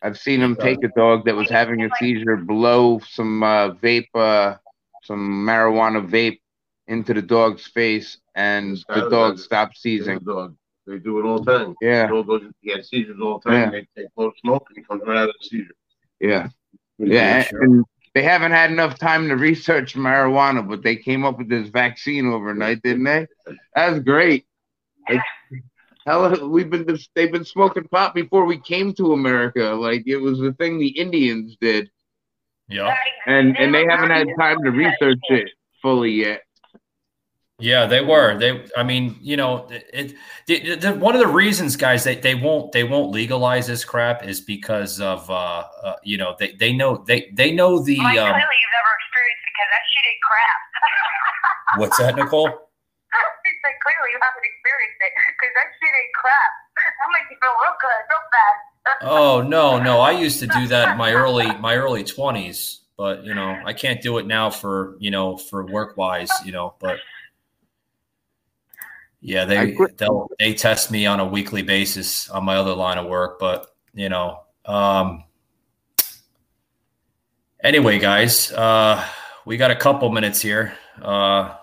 [0.01, 4.07] I've seen them take a dog that was having a seizure, blow some uh, vape,
[4.15, 4.55] uh,
[5.09, 6.39] some marijuana vape
[6.87, 10.19] into the dog's face, and the dog stops seizing.
[10.19, 10.55] Dog.
[10.85, 11.75] They do it all the time.
[11.81, 12.05] Yeah.
[12.05, 13.59] The dog goes, he has seizures all the time.
[13.59, 13.69] Yeah.
[13.71, 15.73] They take blow smoke and he comes right out of the seizure.
[16.19, 16.47] Yeah.
[16.97, 17.43] Pretty Yeah.
[17.43, 17.61] cool.
[17.61, 21.69] And they haven't had enough time to research marijuana, but they came up with this
[21.69, 23.27] vaccine overnight, didn't they?
[23.75, 24.45] That's great.
[25.09, 25.21] Like,
[26.05, 29.65] hell, we've been they've been smoking pot before we came to America.
[29.75, 31.89] Like it was the thing the Indians did,
[32.69, 32.93] Yeah.
[33.25, 35.49] and and they haven't had time to research it
[35.81, 36.43] fully yet.
[37.59, 38.39] Yeah, they were.
[38.39, 40.15] They, I mean, you know, it.
[40.47, 44.23] it the, one of the reasons, guys, they, they won't they won't legalize this crap
[44.23, 48.15] is because of uh, uh you know they, they know they they know the Like,
[48.15, 50.61] um, clearly, you've never experienced it because that shit ain't crap.
[51.83, 52.47] what's that, Nicole?
[52.47, 56.53] It's like, clearly, you haven't experienced it because that shit ain't crap.
[56.99, 58.78] That makes you feel real good, real fast.
[59.01, 63.23] Oh no, no, I used to do that in my early my early twenties, but
[63.23, 66.75] you know I can't do it now for you know for work wise, you know,
[66.79, 66.99] but.
[69.21, 73.05] Yeah, they they'll, they test me on a weekly basis on my other line of
[73.05, 75.25] work, but you know, um,
[77.61, 79.05] anyway, guys, uh,
[79.45, 80.71] we got a couple minutes here,
[81.01, 81.53] uh,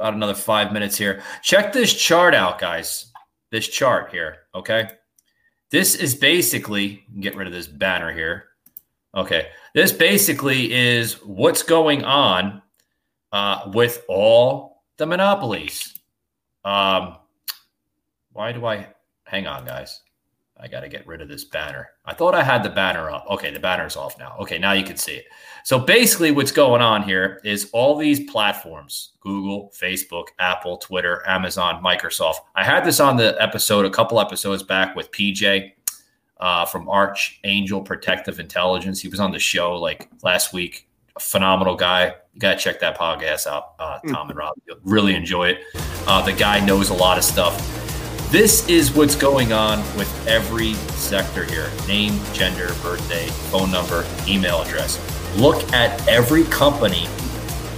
[0.00, 1.22] about another five minutes here.
[1.40, 3.12] Check this chart out, guys.
[3.50, 4.88] This chart here, okay.
[5.72, 8.50] This is basically get rid of this banner here.
[9.16, 12.60] Okay, this basically is what's going on
[13.32, 15.98] uh, with all the monopolies.
[16.62, 17.16] Um,
[18.32, 18.86] why do I
[19.24, 20.02] hang on, guys?
[20.62, 21.90] I got to get rid of this banner.
[22.04, 23.26] I thought I had the banner up.
[23.28, 24.36] Okay, the banner's off now.
[24.40, 25.24] Okay, now you can see it.
[25.64, 31.82] So basically, what's going on here is all these platforms Google, Facebook, Apple, Twitter, Amazon,
[31.82, 32.36] Microsoft.
[32.54, 35.72] I had this on the episode a couple episodes back with PJ
[36.38, 39.00] uh, from Archangel Protective Intelligence.
[39.00, 40.88] He was on the show like last week.
[41.16, 42.14] A phenomenal guy.
[42.34, 44.54] You got to check that podcast out, uh, Tom and Rob.
[44.66, 45.60] You'll really enjoy it.
[46.06, 47.91] Uh, the guy knows a lot of stuff.
[48.32, 54.62] This is what's going on with every sector here name, gender, birthday, phone number, email
[54.62, 54.98] address.
[55.36, 57.08] Look at every company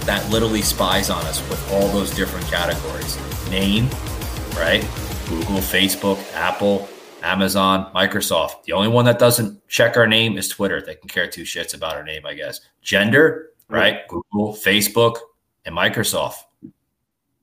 [0.05, 3.17] that literally spies on us with all those different categories
[3.49, 3.89] name,
[4.55, 4.79] right?
[5.27, 6.87] Google, Facebook, Apple,
[7.21, 8.63] Amazon, Microsoft.
[8.63, 10.81] The only one that doesn't check our name is Twitter.
[10.81, 12.61] They can care two shits about our name, I guess.
[12.81, 14.07] Gender, right?
[14.07, 15.17] Google, Facebook,
[15.65, 16.35] and Microsoft.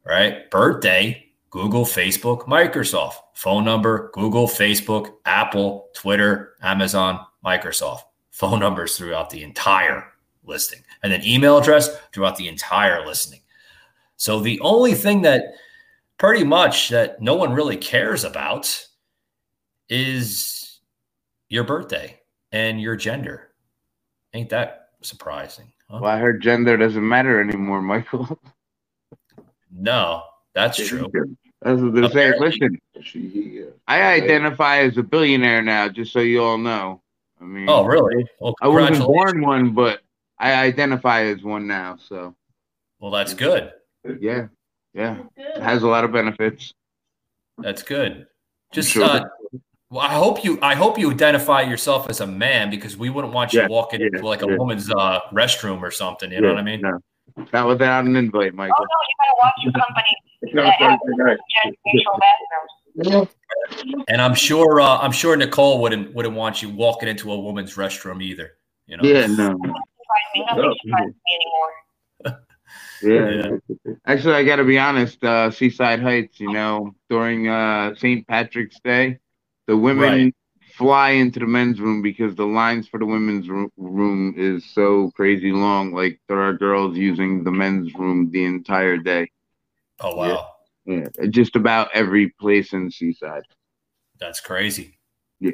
[0.02, 0.50] Right?
[0.50, 1.21] Birthday,
[1.52, 3.16] Google, Facebook, Microsoft.
[3.34, 8.02] Phone number, Google, Facebook, Apple, Twitter, Amazon, Microsoft.
[8.32, 10.04] Phone numbers throughout the entire
[10.44, 10.80] listing.
[11.04, 13.40] And then email address throughout the entire listing.
[14.16, 15.44] So the only thing that
[16.18, 18.88] pretty much that no one really cares about
[19.90, 20.80] is
[21.50, 22.20] your birthday
[22.52, 23.52] and your gender.
[24.34, 25.72] Ain't that surprising?
[25.90, 25.98] Huh?
[26.02, 28.38] Well, I heard gender doesn't matter anymore, Michael.
[29.74, 30.22] No,
[30.54, 31.08] that's true.
[31.64, 32.34] That's what they're saying.
[32.34, 32.78] Apparently.
[32.94, 37.02] Listen, I identify as a billionaire now, just so you all know.
[37.40, 38.26] I mean, Oh, really?
[38.40, 40.00] Well, I wasn't born one, but
[40.38, 41.96] I identify as one now.
[41.96, 42.34] So,
[43.00, 43.72] Well, that's good.
[44.20, 44.48] yeah,
[44.94, 46.72] yeah, it has a lot of benefits.
[47.58, 48.26] That's good.
[48.72, 49.04] Just Sure.
[49.04, 49.24] uh,
[49.90, 53.34] well, I hope you I hope you identify yourself as a man because we wouldn't
[53.34, 54.56] want you Yeah, walking yeah, into like a yeah.
[54.56, 56.32] woman's uh, restroom or something.
[56.32, 56.80] You know what I mean?
[56.80, 56.98] No,
[57.52, 58.74] not without an invite, Michael.
[58.78, 60.16] Oh no, you gotta watch your company
[60.54, 63.28] that have gender neutral bathrooms.
[64.08, 67.74] And I'm sure uh, I'm sure Nicole wouldn't wouldn't want you walking into a woman's
[67.76, 68.52] restroom either.
[68.86, 69.04] You know?
[69.04, 69.78] Yeah, no, Surprise
[70.34, 70.46] me.
[70.50, 71.38] Nobody surprises me
[72.24, 72.46] anymore.
[73.86, 73.94] yeah.
[74.06, 75.22] Actually, I got to be honest.
[75.22, 78.26] Uh, Seaside Heights, you know, during uh, St.
[78.26, 79.18] Patrick's Day,
[79.66, 80.34] the women Right.
[80.76, 85.52] Fly into the men's room because the lines for the women's room is so crazy
[85.52, 85.92] long.
[85.92, 89.30] Like there are girls using the men's room the entire day.
[90.00, 90.50] Oh wow,
[90.84, 93.44] Yeah, just about every place in Seaside.
[94.18, 94.98] that's crazy.
[95.40, 95.52] Yeah.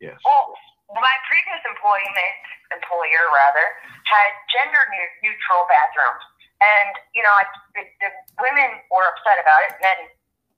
[0.00, 0.18] Yes.
[0.26, 0.54] Well,
[0.94, 2.38] my previous employment
[2.70, 3.66] employer rather
[4.04, 6.22] had gender nu- neutral bathrooms,
[6.60, 8.10] and you know, I, the, the
[8.42, 9.98] women were upset about it, men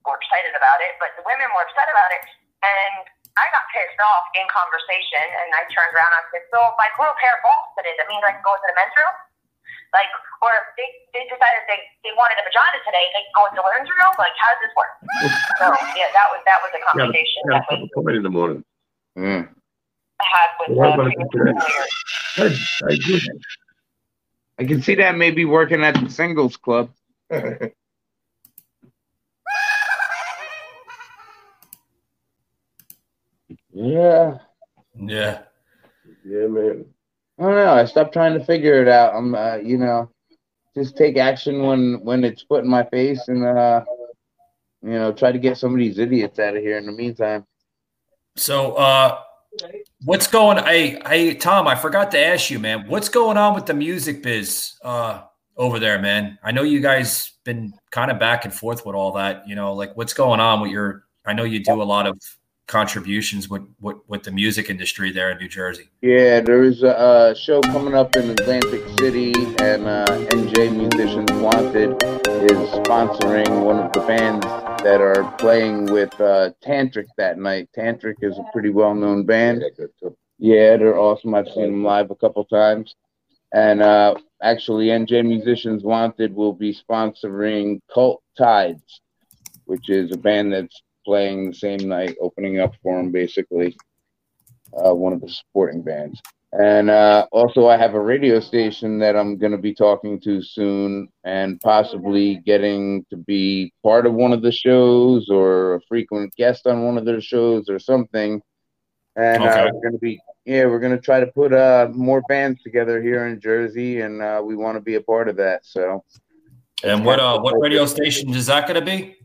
[0.04, 2.24] were excited about it, but the women were upset about it,
[2.64, 3.04] and
[3.36, 6.76] I got pissed off in conversation, and I turned around and I said, "So if
[6.80, 8.96] I grow a pair of balls today, that means I can go into the men's
[8.96, 9.14] room."
[9.94, 10.10] Like,
[10.42, 13.56] or if they, they decided they, they wanted a vagina today, they can go into
[13.62, 14.12] the women's room.
[14.18, 14.92] Like, how does this work?
[15.62, 18.60] so yeah, that was that was a conversation that was Come in in the morning.
[19.16, 19.46] Yeah.
[20.20, 21.52] had with Well, uh, but previous it's-
[22.40, 22.60] employers.
[22.84, 23.36] I, I.
[24.58, 26.90] I can see that maybe working at the singles club.
[33.76, 34.38] Yeah.
[34.94, 35.42] Yeah.
[36.24, 36.86] Yeah, man.
[37.38, 37.74] I don't know.
[37.74, 39.14] I stopped trying to figure it out.
[39.14, 40.10] I'm, uh, you know,
[40.74, 43.84] just take action when when it's put in my face, and uh,
[44.82, 46.78] you know, try to get some of these idiots out of here.
[46.78, 47.44] In the meantime,
[48.36, 49.20] So uh,
[50.06, 50.64] what's going?
[50.64, 52.88] Hey, hey, Tom, I forgot to ask you, man.
[52.88, 55.24] What's going on with the music biz uh,
[55.58, 56.38] over there, man?
[56.42, 59.46] I know you guys been kind of back and forth with all that.
[59.46, 61.04] You know, like what's going on with your?
[61.26, 62.18] I know you do a lot of
[62.66, 65.88] contributions with with, with the music industry there in New Jersey.
[66.02, 71.30] yeah, there is a, uh show coming up in Atlantic City, and uh, NJ Musicians
[71.32, 72.02] Wanted
[72.42, 74.46] is sponsoring one of the bands
[74.82, 77.68] that are playing with uh, Tantric that night.
[77.76, 79.64] Tantric is a pretty well-known band.
[80.38, 81.34] Yeah, they're awesome.
[81.34, 82.94] I've seen them live a couple times.
[83.52, 89.00] And uh, actually, NJ Musicians Wanted will be sponsoring Cult Tides,
[89.64, 93.76] which is a band that's playing the same night, opening up for them, basically.
[94.76, 96.20] Uh, one of the supporting bands.
[96.52, 100.42] And uh, also, I have a radio station that I'm going to be talking to
[100.42, 106.34] soon and possibly getting to be part of one of the shows or a frequent
[106.36, 108.42] guest on one of their shows or something.
[109.16, 112.22] And uh, we're going to be, yeah, we're going to try to put uh, more
[112.28, 115.64] bands together here in Jersey, and uh, we want to be a part of that.
[115.64, 116.04] So,
[116.84, 119.15] And what uh, what radio station is that going to be?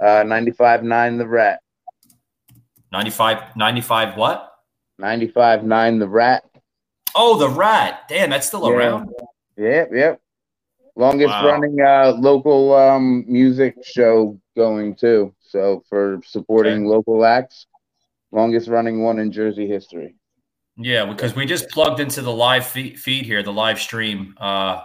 [0.00, 1.60] Uh, 95.9 The Rat.
[2.92, 4.52] 95, 95 what?
[5.00, 6.44] 95.9 The Rat.
[7.14, 8.02] Oh, the Rat.
[8.08, 8.76] Damn, that's still Yeah.
[8.76, 9.10] around.
[9.56, 10.20] Yep, yep.
[10.96, 11.46] Longest Wow.
[11.46, 15.34] running uh, local um, music show going too.
[15.40, 17.66] So for supporting local acts,
[18.32, 20.14] longest running one in Jersey history.
[20.76, 24.82] Yeah, because we just plugged into the live feed, feed here, the live stream, uh,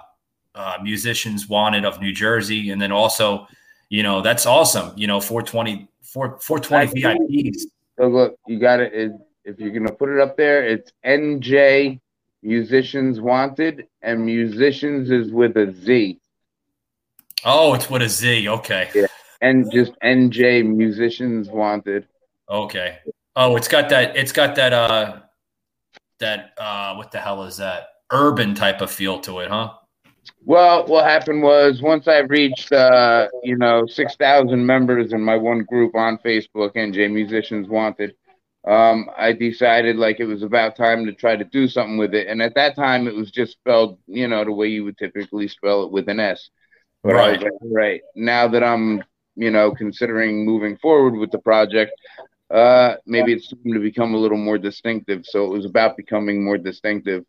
[0.54, 3.48] uh, musicians wanted of New Jersey, and then also,
[3.90, 4.92] you know, that's awesome.
[4.98, 7.62] You know, 420, 4, 420 VIPs.
[7.98, 9.12] So look, you got it.
[9.44, 12.00] If you're gonna put it up there, it's NJ
[12.42, 16.20] Musicians Wanted, and musicians is with a Z,
[17.44, 18.48] Oh, it's with a Z.
[18.50, 19.06] Okay, Yeah.
[19.42, 22.08] and just NJ Musicians Wanted.
[22.50, 22.98] okay.
[23.36, 24.16] Oh, it's got that.
[24.16, 24.72] It's got that.
[24.74, 25.18] Uh,
[26.20, 26.54] that.
[26.58, 27.88] Uh, what the hell is that?
[28.12, 29.74] Urban type of feel to it, huh?
[30.46, 35.64] Well, what happened was once I reached, uh, you know, 6,000 members in my one
[35.64, 38.16] group on Facebook, NJ Musicians Wanted,
[38.68, 42.28] um, I decided like it was about time to try to do something with it.
[42.28, 45.48] And at that time, it was just spelled, you know, the way you would typically
[45.48, 46.50] spell it with an S.
[47.10, 47.42] But Right.
[47.42, 49.04] like, right now that I'm,
[49.36, 51.92] you know, considering moving forward with the project,
[52.54, 55.26] uh, maybe it's time to become a little more distinctive.
[55.26, 57.24] So it was about becoming more distinctive.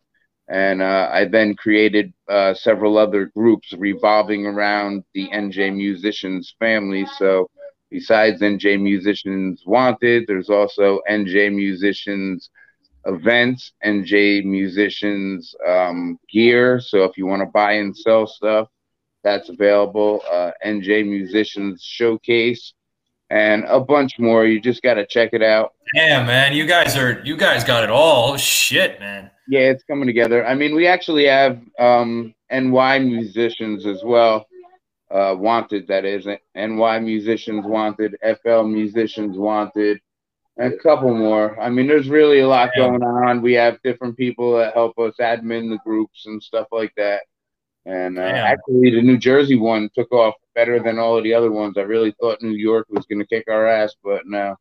[0.49, 7.05] And uh, I then created uh, several other groups revolving around the NJ Musicians family.
[7.19, 7.51] So
[7.91, 12.51] besides NJ Musicians Wanted, there's also NJ Musicians
[13.07, 16.81] Events, NJ Musicians um, Gear.
[16.81, 18.69] So if you want to buy and sell stuff,
[19.23, 20.23] that's available.
[20.31, 22.75] Uh, NJ Musicians Showcase,
[23.31, 24.47] and a bunch more.
[24.47, 25.73] You just got to check it out.
[25.95, 28.33] Damn, man, you guys are you guys got it all.
[28.33, 29.31] Oh, shit, man.
[29.49, 30.45] Yeah, it's coming together.
[30.47, 34.47] I mean, we actually have um, NY musicians as well.
[35.09, 36.27] Uh, wanted, that is.
[36.57, 40.01] NY musicians wanted, FL musicians wanted,
[40.57, 41.59] and a couple more.
[41.61, 42.89] I mean, there's really a lot Yeah.
[42.89, 43.41] going on.
[43.41, 47.23] We have different people that help us admin the groups and stuff like that.
[47.87, 51.53] And uh, actually, the New Jersey one took off better than all of the other
[51.53, 51.79] ones.
[51.79, 54.57] I really thought New York was going to kick our ass, but no.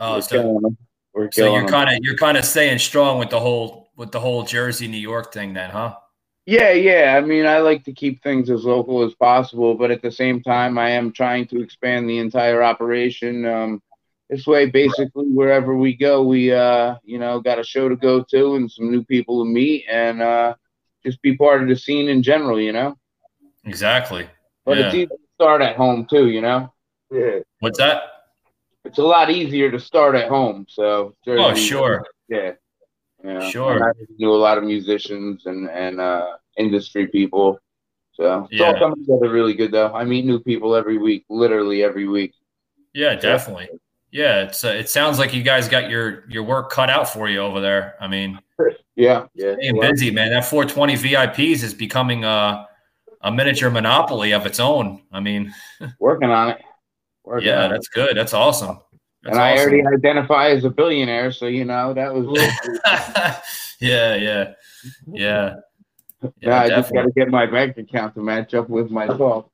[0.00, 0.76] Oh, We're so, killing them.
[1.14, 4.18] We're so you're kind of you're kind of staying strong with the whole with the
[4.18, 5.94] whole Jersey New York thing, then, huh?
[6.46, 7.14] Yeah, yeah.
[7.16, 10.42] I mean, I like to keep things as local as possible, but at the same
[10.42, 13.46] time, I am trying to expand the entire operation.
[13.46, 13.82] Um,
[14.28, 18.24] this way, basically, wherever we go, we, uh, you know, got a show to go
[18.24, 20.54] to and some new people to meet and uh,
[21.04, 22.96] just be part of the scene in general, you know.
[23.64, 24.26] Exactly.
[24.64, 24.86] But Yeah.
[24.86, 26.72] it's easy to start at home too, you know.
[27.10, 27.40] Yeah.
[27.60, 28.02] What's that?
[28.84, 30.66] It's a lot easier to start at home.
[30.68, 32.04] So, Oh, sure.
[32.28, 32.52] yeah.
[33.24, 33.48] Yeah.
[33.50, 33.88] Sure.
[33.88, 37.58] I knew a lot of musicians and and uh, industry people.
[38.14, 39.92] So it's all coming together really good though.
[39.94, 42.34] I meet new people every week, literally every week.
[42.92, 43.68] Yeah, definitely.
[44.12, 47.28] Yeah, it's uh, it sounds like you guys got your your work cut out for
[47.30, 47.94] you over there.
[47.98, 48.38] I mean,
[48.94, 49.26] Yeah.
[49.34, 49.54] Yeah.
[49.54, 50.30] staying busy, man.
[50.30, 52.68] That 420 VIPs is becoming a
[53.22, 55.00] a miniature monopoly of its own.
[55.12, 55.54] I mean,
[55.98, 56.58] Working on it.
[57.24, 57.74] Working yeah, on it.
[57.74, 58.16] that's good.
[58.16, 58.80] That's awesome.
[59.22, 59.70] That's And I awesome.
[59.70, 62.26] already identify as a billionaire, so you know that was.
[63.80, 64.52] yeah, yeah,
[65.06, 65.54] yeah.
[66.40, 69.48] yeah, I just got to get my bank account to match up with my talk.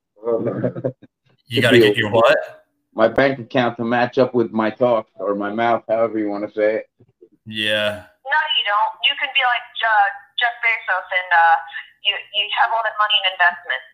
[1.46, 2.57] You got to get your what?
[2.94, 6.48] My bank account to match up with my talk or my mouth, however you want
[6.48, 6.90] to say it.
[7.46, 8.92] Yeah, No, you don't.
[9.04, 10.08] You can be like uh,
[10.38, 11.56] Jeff Bezos and uh,
[12.04, 13.86] you you have all that money in investments.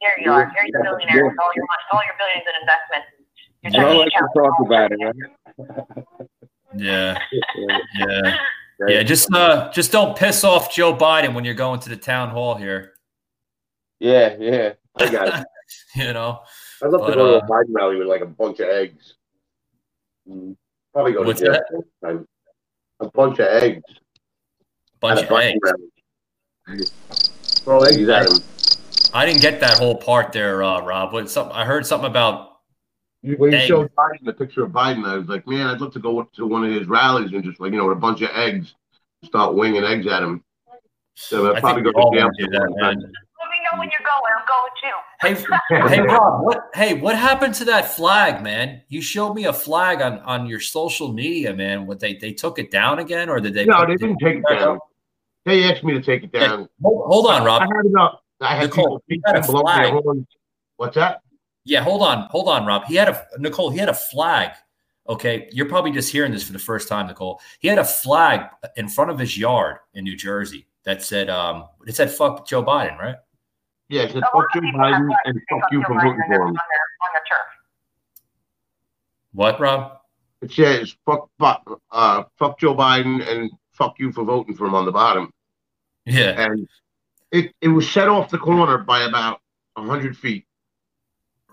[0.00, 0.46] Here you are.
[0.54, 3.08] Here's a billionaire with all your money, all your billions in investments.
[3.62, 4.98] Your I don't like to talk about it.
[5.02, 6.26] Right?
[6.76, 7.18] yeah,
[7.98, 8.36] yeah,
[8.88, 9.02] yeah.
[9.02, 12.54] Just uh, just don't piss off Joe Biden when you're going to the town hall
[12.54, 12.94] here.
[14.00, 14.72] Yeah, yeah.
[14.96, 15.46] I got it.
[15.96, 16.40] You know,
[16.84, 18.68] I'd love But, to go to uh, a Biden rally with like a bunch of
[18.68, 19.14] eggs.
[20.92, 21.52] Probably go to What's jail.
[22.02, 22.26] that?
[23.00, 23.82] A bunch of eggs.
[25.00, 25.60] bunch at of a Biden eggs.
[26.68, 26.84] rally.
[27.64, 28.38] Throw eggs at him.
[29.14, 31.12] I didn't get that whole part there, uh, Rob.
[31.14, 32.50] What some I heard something about.
[33.22, 33.66] When you Eggs.
[33.66, 36.46] showed Biden the picture of Biden, I was like, man, I'd love to go to
[36.46, 38.74] one of his rallies and just like you know with a bunch of eggs,
[39.24, 40.44] start winging eggs at him.
[41.14, 42.30] So I'd I probably think go we to all
[42.82, 42.94] jail.
[43.78, 44.48] Wanna do that, man.
[45.20, 45.38] Let me know when you're going.
[45.38, 45.88] I'm going too.
[45.88, 46.44] Hey, hey, Rob.
[46.44, 46.70] What?
[46.74, 48.82] Hey, what happened to that flag, man?
[48.88, 51.86] You showed me a flag on on your social media, man.
[51.86, 53.64] What they they took it down again, or did they?
[53.64, 54.78] No, they didn't take it down.
[55.44, 56.68] They asked me to take it down.
[56.82, 57.62] Hold, hold on, Rob.
[57.62, 58.24] I had it up.
[58.40, 59.92] I had Nicole, people had a blowing their flag.
[60.04, 60.26] horns.
[60.76, 61.20] What's that?
[61.64, 62.84] Yeah, hold on, hold on, Rob.
[62.84, 63.70] He had a Nicole.
[63.70, 64.50] He had a flag.
[65.08, 67.40] Okay, you're probably just hearing this for the first time, Nicole.
[67.60, 71.64] He had a flag in front of his yard in New Jersey that said, um,
[71.86, 73.16] it said "fuck Joe Biden," right?
[73.94, 76.10] Yeah, it said A lot fuck Joe Biden and that fuck you Joe for voting
[76.10, 76.56] on their, for on him.
[76.56, 77.46] on their turf.
[79.32, 79.98] What, Rob?
[80.42, 81.30] It says fuck,
[81.90, 85.32] uh, fuck Joe Biden and fuck you for voting for him on the bottom.
[86.06, 86.68] Yeah, And
[87.32, 89.40] it, it was set off the corner by about
[89.76, 90.44] hundred feet.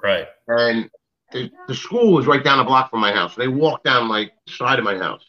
[0.04, 0.28] right.
[0.48, 0.90] And
[1.32, 3.36] the, the school is right down the block from my house.
[3.36, 5.24] They walked down like the side of my house,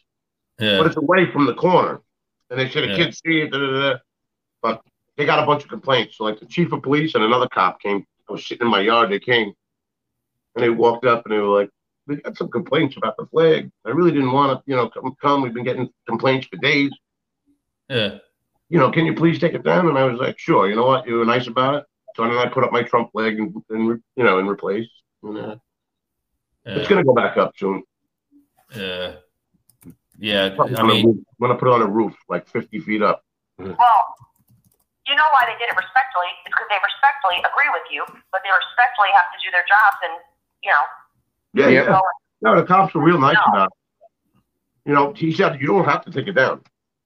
[0.79, 2.01] but it's away from the corner.
[2.51, 2.97] And they said a Yeah.
[2.97, 3.99] kid see it, da, da, da.
[4.61, 4.83] but
[5.17, 6.17] they got a bunch of complaints.
[6.17, 8.05] So like the chief of police and another cop came.
[8.29, 9.11] I was sitting in my yard.
[9.11, 9.53] They came
[10.55, 11.71] and they walked up and they were like,
[12.07, 13.71] "We got some complaints about the flag.
[13.85, 15.15] I really didn't want to, you know, come.
[15.21, 15.43] Come.
[15.43, 16.91] We've been getting complaints for days.
[17.89, 18.19] yeah.
[18.69, 20.69] You know, can you please take it down?" And I was like, "Sure.
[20.69, 21.07] You know what?
[21.07, 21.85] You were nice about it."
[22.17, 24.89] So then I put up my Trump flag and, and you know, and replace.
[25.23, 25.57] And, uh,
[26.65, 27.83] It's gonna go back up soon.
[28.75, 29.17] Yeah.
[30.19, 30.55] Yeah.
[30.59, 31.17] I on a mean, roof.
[31.19, 33.25] I'm gonna put it on a roof, like 50 feet up.
[33.59, 33.77] Well,
[35.07, 36.31] you know why they did it respectfully?
[36.47, 39.99] It's because they respectfully agree with you, but they respectfully have to do their jobs
[40.07, 40.15] and,
[40.63, 40.85] you know,
[41.55, 41.87] Yeah, Yep.
[41.89, 42.01] yeah.
[42.41, 43.53] No, the cops were real nice No.
[43.53, 44.41] about it.
[44.85, 46.63] You know, he said you don't have to take it down.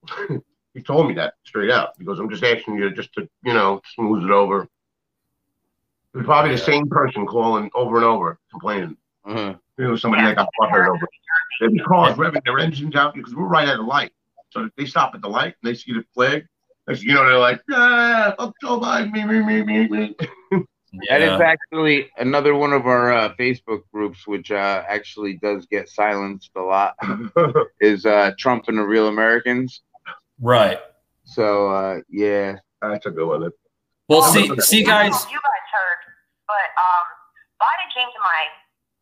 [0.73, 3.81] he told me that straight out because I'm just asking you just to, you know,
[3.95, 4.63] smooth it over.
[6.13, 8.97] It was probably the same person calling over and over complaining.
[9.25, 9.55] Uh-huh.
[9.77, 11.03] It was somebody that got butthurt over.
[11.03, 11.09] it.
[11.59, 14.11] There'd be cars revving their engines out because we're right at a light.
[14.49, 16.47] So they stop at the light and they see the flag,
[16.87, 20.15] next you know, they're like, yeah, fuck Joe Biden, me, me, me, me, me.
[21.09, 21.41] That is Yeah.
[21.53, 26.61] actually another one of our uh, Facebook groups, which uh, actually does get silenced a
[26.61, 26.95] lot,
[27.81, 29.81] is uh, Trump and the Real Americans.
[30.41, 30.79] Right.
[31.25, 33.41] So uh, yeah, That's a good one.
[33.41, 33.51] Well,
[34.07, 35.11] Well, see, see, guys.
[35.27, 36.01] you guys heard,
[36.47, 37.05] but um,
[37.59, 38.41] Biden came to my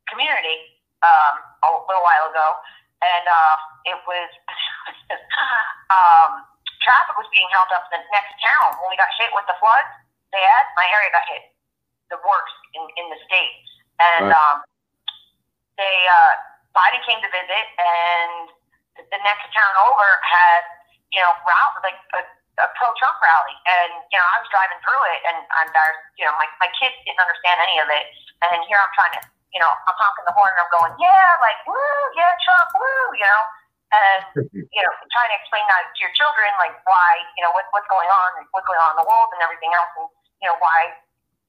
[0.09, 0.57] community
[1.05, 2.47] um, a little while ago,
[3.05, 3.55] and uh,
[3.93, 4.29] it was
[5.93, 6.31] um,
[6.85, 9.57] traffic was being held up in the next town when we got hit with the
[9.57, 9.89] floods.
[10.29, 11.43] They had my area got hit
[12.13, 13.55] the worst in, in the state,
[13.97, 14.37] and Right.
[14.37, 14.55] um,
[15.81, 16.33] they uh,
[16.77, 18.53] Biden came to visit, and
[19.09, 20.61] the, next town over had
[21.09, 22.21] you know route like a,
[22.61, 25.93] a pro Trump rally, and you know I was driving through it, and I'm there,
[26.21, 28.05] you know my my kids didn't understand any of it,
[28.45, 29.21] and here I'm trying to
[29.55, 33.17] you know I'm honking the horn and I'm going yeah like woo yeah Trump woo
[33.17, 33.43] you know.
[33.95, 37.63] And you know, trying to explain that to your children, like why, you know, what,
[37.71, 40.09] what's going on, and what's going on in the world, and everything else, and
[40.43, 40.91] you know why,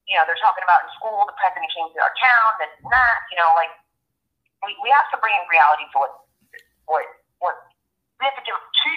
[0.07, 2.87] you know, they're talking about in school the president came to our town, this and
[2.93, 3.73] that, you know, like
[4.63, 6.13] we, we have to bring in reality to what
[6.87, 7.03] what
[7.43, 7.55] what
[8.21, 8.89] we have to do to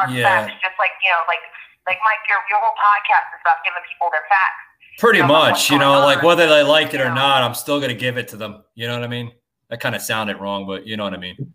[0.00, 0.24] our Yeah.
[0.48, 1.42] facts, just like you know, like
[1.84, 4.62] like Mike, your your whole podcast is about giving people their facts.
[4.98, 7.20] Pretty you know, much, you know, going like whether they like it or know.
[7.20, 8.64] not, I'm still gonna give it to them.
[8.74, 9.32] You know what I mean?
[9.68, 11.54] That kind of sounded wrong, but you know what I mean.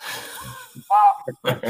[1.44, 1.62] Well,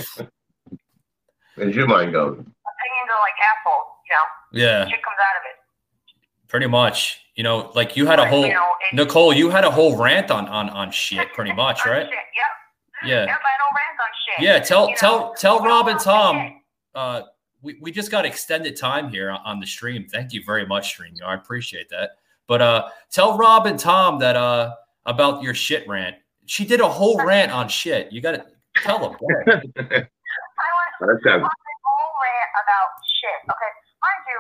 [1.59, 2.33] As your mind goes.
[2.35, 4.27] opinions are like assholes, you know.
[4.67, 6.49] Yeah, Shit comes out of it.
[6.49, 7.21] pretty much.
[7.35, 10.31] You know, like you had a whole You know, Nicole, you had a whole rant
[10.31, 12.07] on on on shit, pretty much, on right?
[12.07, 13.09] Shit, yep.
[13.09, 13.25] Yeah.
[13.27, 14.07] Yep, I don't rant on
[14.39, 14.45] shit.
[14.45, 16.01] Yeah, tell You tell know, tell Rob and.
[16.01, 16.61] Tom.
[16.95, 17.23] Uh,
[17.63, 20.07] we, we just got extended time here on- on the stream.
[20.11, 21.15] Thank you very much, stream.
[21.25, 22.11] I appreciate that.
[22.47, 24.75] But uh, tell Rob and Tom that uh
[25.05, 26.17] about your shit rant.
[26.47, 28.11] She did a whole rant on shit.
[28.11, 28.43] You got to
[28.83, 29.15] tell them.
[29.19, 29.27] Go.
[29.51, 32.89] I want That sounds a whole rant about
[33.21, 33.39] shit.
[33.51, 33.73] Okay,
[34.03, 34.39] mind you,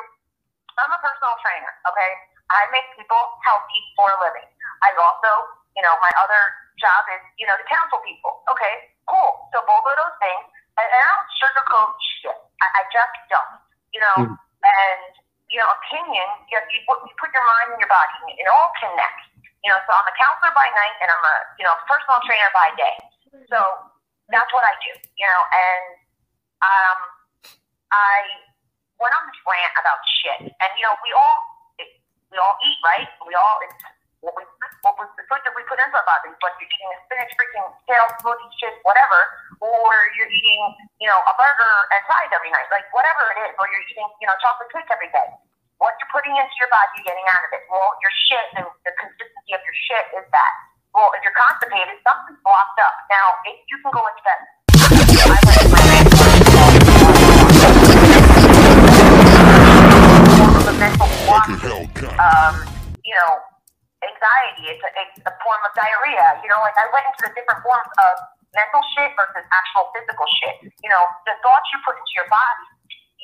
[0.78, 1.72] I'm a personal trainer.
[1.90, 2.10] Okay,
[2.50, 4.46] I make people healthy for a living.
[4.86, 5.30] I also,
[5.74, 6.42] you know, my other
[6.78, 8.46] job is, you know, to counsel people.
[8.48, 9.50] Okay, cool.
[9.50, 10.44] So both of those things,
[10.78, 11.90] and, and I don't sugarcoat
[12.22, 12.38] shit.
[12.62, 13.58] I, I just don't.
[13.90, 15.02] You know, and
[15.50, 16.26] you know, opinion.
[16.50, 18.14] You, you, put, you put your mind and your body.
[18.26, 19.26] and It all connects.
[19.66, 22.50] You know, so I'm a counselor by night, and I'm a, you know, personal trainer
[22.54, 22.94] by day.
[23.50, 23.58] So
[24.30, 24.94] that's what I do.
[25.18, 25.84] You know, and
[26.62, 26.98] um,
[27.90, 28.46] I
[29.02, 31.38] went on this rant about shit, and you know, we all
[32.30, 33.10] we all eat, right?
[33.26, 33.74] We all it's
[34.22, 34.46] what we
[34.86, 36.38] what was the food that we put into our bodies.
[36.38, 39.18] But you're eating a spinach, freaking kale smoothie, shit, whatever,
[39.66, 40.62] or you're eating,
[41.02, 44.06] you know, a burger and fries every night, like whatever it is, or you're eating,
[44.22, 45.26] you know, chocolate cake every day.
[45.76, 47.60] What you're putting into your body, you're getting out of it.
[47.68, 50.52] Well, your shit and the consistency of your shit is that.
[50.96, 52.96] Well, if you're constipated, something's blocked up.
[53.12, 54.40] Now, if you can go into that.
[62.16, 62.54] Um,
[63.04, 63.30] you know,
[64.00, 64.72] anxiety.
[64.72, 66.40] It's a, it's a form of diarrhea.
[66.40, 68.14] You know, like I went into the different forms of
[68.56, 70.72] mental shit versus actual physical shit.
[70.80, 72.64] You know, the thoughts you put into your body,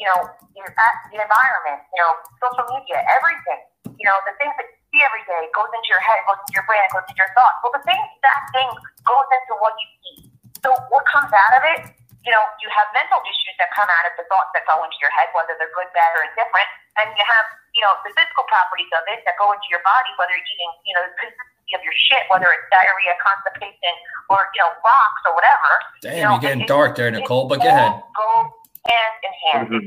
[0.02, 0.26] you know,
[0.58, 2.10] your, the environment, you know,
[2.42, 3.62] social media, everything.
[3.94, 6.58] You know, the things that you see every day goes into your head, goes into
[6.58, 7.62] your brain, goes into your thoughts.
[7.62, 8.66] Well, the same exact thing
[9.06, 10.26] goes into what you eat.
[10.58, 11.94] So what comes out of it?
[12.26, 14.98] You know, you have mental issues that come out of the thoughts that go into
[14.98, 16.66] your head, whether they're good, bad, or indifferent,
[16.98, 20.10] and you have, you know, the physical properties of it that go into your body,
[20.18, 23.94] whether you're eating, you know, the consistency of your shit, whether it's diarrhea, constipation,
[24.30, 25.70] or you know, rocks or whatever.
[26.02, 27.46] Damn, you know, you're getting it- dark there, Nicole.
[27.46, 28.02] But go ahead.
[28.14, 29.62] Go hand in hand.
[29.70, 29.84] Good,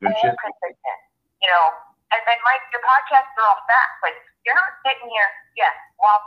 [0.00, 0.34] good, shit.
[0.36, 0.98] consistent.
[1.42, 1.64] You know,
[2.14, 3.98] and then Mike, your podcasts are all facts.
[4.04, 5.28] Like you're not sitting here.
[5.58, 6.18] Yes, well,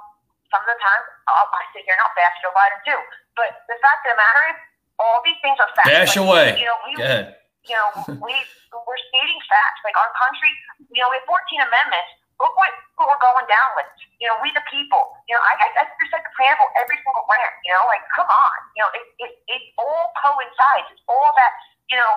[0.53, 2.99] some of the times I'll, I sit here and I'll bash Joe Biden too.
[3.37, 4.57] But the fact of the matter is,
[5.01, 5.91] all these things are facts.
[5.91, 6.47] Dash Like, away.
[6.59, 7.35] You know, we Go ahead.
[7.67, 7.87] you know,
[8.25, 8.33] we
[8.71, 9.79] we're stating facts.
[9.87, 10.51] Like our country,
[10.91, 12.11] you know, we have 14 amendments.
[12.35, 12.67] Look what,
[12.99, 13.87] what we're going down with.
[14.19, 15.15] You know, we the people.
[15.31, 17.55] You know, I I, I just like the preamble every single rant.
[17.63, 18.57] You know, like come on.
[18.75, 20.91] You know, it it it all coincides.
[20.91, 21.51] It's all that.
[21.91, 22.11] You know,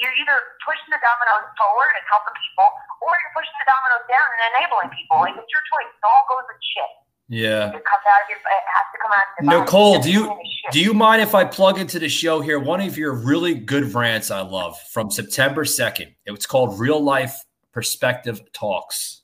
[0.00, 2.66] you're either pushing the dominoes forward and helping people,
[3.04, 5.22] or you're pushing the dominoes down and enabling people.
[5.22, 5.90] Like it's your choice.
[5.92, 6.92] It all goes with shit.
[7.28, 7.72] Yeah.
[7.72, 8.40] It comes out of your.
[8.40, 9.60] It has to come out of your.
[9.62, 10.24] Nicole, do you.
[10.72, 13.94] Do you mind if I plug into the show here one of your really good
[13.94, 16.14] rants I love from September 2nd?
[16.26, 17.36] It's called Real Life
[17.72, 19.22] Perspective Talks.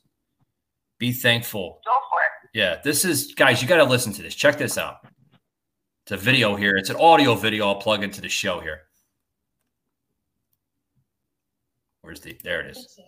[0.99, 1.81] Be thankful.
[1.83, 2.57] Go for it.
[2.57, 4.35] Yeah, this is, guys, you got to listen to this.
[4.35, 4.97] Check this out.
[6.03, 6.75] It's a video here.
[6.77, 8.81] It's an audio video I'll plug into the show here.
[12.01, 12.99] Where's the, there it is.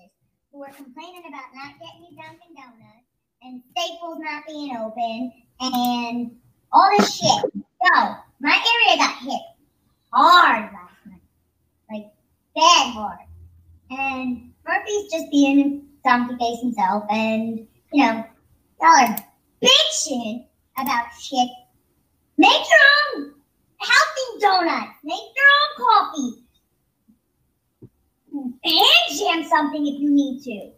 [0.52, 3.08] who are complaining about not getting Dunkin' Donuts
[3.42, 6.32] and Staples not being open and
[6.72, 7.52] all this shit.
[7.54, 9.42] So my area got hit
[10.12, 11.22] hard last night,
[11.92, 12.06] like
[12.56, 13.18] bad hard.
[13.90, 18.24] And Murphy's just being a donkey face himself, and you know,
[18.80, 19.18] y'all are
[19.62, 20.46] bitching
[20.78, 21.50] about shit.
[22.38, 23.34] Make your own
[23.78, 25.00] healthy donuts.
[25.04, 26.43] Make your own coffee
[28.34, 30.72] hand jam something if you need to.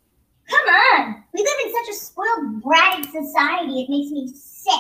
[0.50, 1.24] Come on.
[1.34, 4.74] We live in such a spoiled, bratty society, it makes me sick.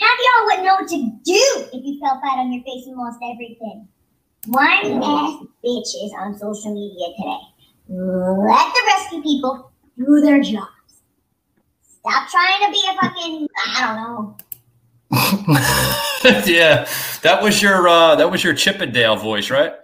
[0.00, 2.96] Half y'all wouldn't know what to do if you fell flat on your face and
[2.96, 3.88] lost everything.
[4.46, 7.38] Whiny ass bitch is on social media today.
[7.88, 10.68] Let the rescue people do their jobs.
[12.00, 14.36] Stop trying to be a fucking, I don't know.
[16.46, 16.88] yeah,
[17.22, 19.74] that was your uh that was your Chippendale voice, right?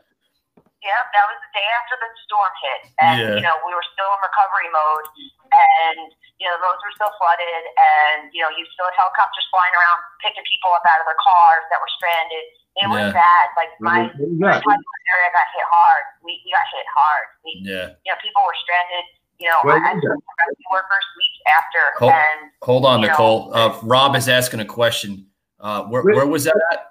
[0.88, 3.34] Yeah, that was the day after the storm hit, and Yeah.
[3.36, 5.04] you know we were still in recovery mode,
[5.52, 6.08] and
[6.40, 10.00] you know roads were still flooded, and you know you still had helicopters flying around
[10.24, 12.40] picking people up out of their cars that were stranded.
[12.80, 13.46] It was bad.
[13.58, 16.04] Like my What do you my area got hit hard.
[16.24, 17.24] We, we got hit hard.
[17.44, 17.86] We, Yeah.
[18.06, 19.04] you know people were stranded.
[19.36, 23.12] You know, Where I had rescue workers weeks after, Hold, and hold on, you know-
[23.12, 23.54] Nicole.
[23.54, 25.28] Uh, Rob is asking a question.
[25.60, 26.86] Uh, where, where was that at?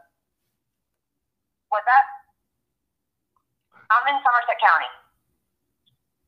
[1.69, 2.03] what's that?
[3.91, 4.89] I'm in Somerset County.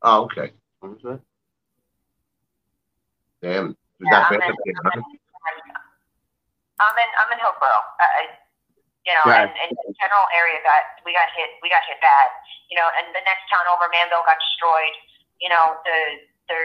[0.04, 0.50] Oh, okay.
[0.80, 1.22] What was that?
[3.44, 3.76] Damn.
[4.00, 4.50] Is Yeah, that I'm bad?
[4.50, 5.04] in, I'm in,
[6.80, 7.84] I'm in, I'm in Hillsborough.
[8.00, 8.38] I, I-
[9.08, 9.48] you know, Right.
[9.48, 12.30] and, and the general area got, we got hit, we got hit bad.
[12.70, 14.96] You know, and the next town over, Manville, got destroyed.
[15.40, 15.98] You know, the,
[16.52, 16.58] the,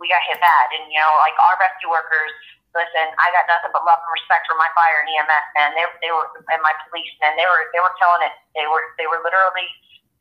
[0.00, 0.66] we got hit bad.
[0.78, 2.32] And, you know, like our rescue workers,
[2.72, 5.70] listen, I got nothing but love and respect for my fire and EMS, man.
[5.76, 8.34] They, they were, and my police, man, they were, they were killing it.
[8.56, 9.66] They were, they were literally,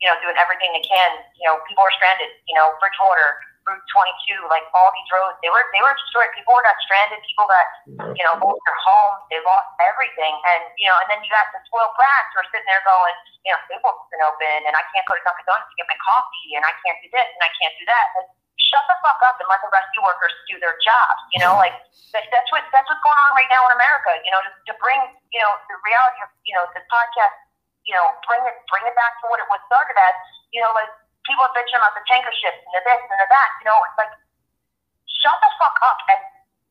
[0.01, 1.11] you know, doing everything they can.
[1.37, 3.37] You know, people were stranded, you know, Bridgewater,
[3.69, 6.33] Route 22, like all these roads, they were, they were destroyed.
[6.33, 7.21] People were got stranded.
[7.21, 7.67] People got,
[8.17, 9.21] you know, lost their homes.
[9.29, 10.33] They lost everything.
[10.33, 13.13] And, you know, and then you got the spoiled brats who are sitting there going,
[13.45, 15.99] you know, Staples isn't open and I can't go to Dunkin' Donuts to get my
[16.01, 18.05] coffee and I can't do this and I can't do that.
[18.17, 18.29] Like,
[18.71, 21.21] shut the fuck up and let the rescue workers do their jobs.
[21.35, 21.75] You know, like
[22.15, 24.15] that, that's what that's what's going on right now in America.
[24.23, 24.99] You know, to, to bring
[25.35, 27.35] you know the reality of you know the podcast.
[27.88, 30.15] You know, bring it bring it back to what it was started as.
[30.53, 30.89] You know, like
[31.25, 33.49] people are bitching about the tanker ships and the this and the that.
[33.61, 34.13] You know, it's like
[35.21, 36.19] shut the fuck up and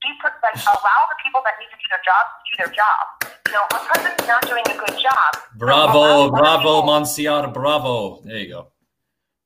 [0.03, 2.73] be put, like allow the people that need to do their jobs to do their
[2.73, 3.03] job.
[3.51, 5.31] You know, our president's not doing a good job.
[5.59, 8.23] Bravo, bravo, Monsiata, bravo.
[8.23, 8.69] There you go.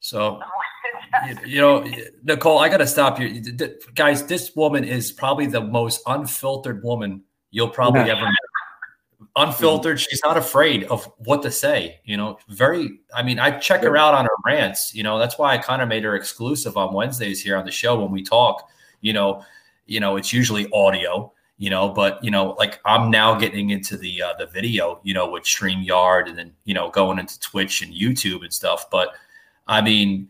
[0.01, 0.41] So,
[1.27, 1.85] you, you know,
[2.23, 3.41] Nicole, I got to stop you.
[3.43, 8.12] Th- th- Guys, this woman is probably the most unfiltered woman you'll probably Yeah.
[8.17, 8.37] ever meet.
[9.37, 9.99] Unfiltered.
[9.99, 12.01] She's not afraid of what to say.
[12.05, 14.95] You know, very, I mean, I check her out on her rants.
[14.95, 17.72] You know, that's why I kind of made her exclusive on Wednesdays here on the
[17.72, 18.68] show when we talk.
[19.01, 19.43] You know,
[19.87, 23.97] you know, it's usually audio, you know, but you know, like I'm now getting into
[23.97, 27.82] the uh, the video, you know, with StreamYard and then you know going into Twitch
[27.82, 28.89] and YouTube and stuff.
[28.89, 29.14] But
[29.66, 30.28] I mean,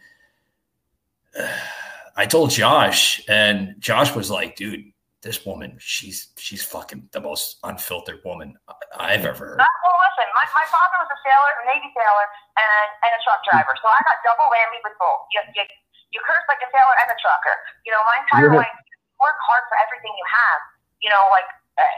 [2.17, 4.94] I told Josh, and Josh was like, "Dude,
[5.25, 9.97] this woman, she's she's fucking the most unfiltered woman I- I've ever heard." Uh, well,
[10.05, 12.27] listen, my, my father was a sailor, a Navy sailor,
[12.61, 13.73] and, and a truck driver.
[13.81, 15.25] So I got double whammy with both.
[15.33, 15.65] You, you,
[16.13, 17.57] you curse like a sailor and a trucker.
[17.89, 18.63] You know, my entire Yeah.
[18.63, 20.61] life, you work hard for everything you have.
[21.03, 21.49] You know, like,
[21.81, 21.89] uh,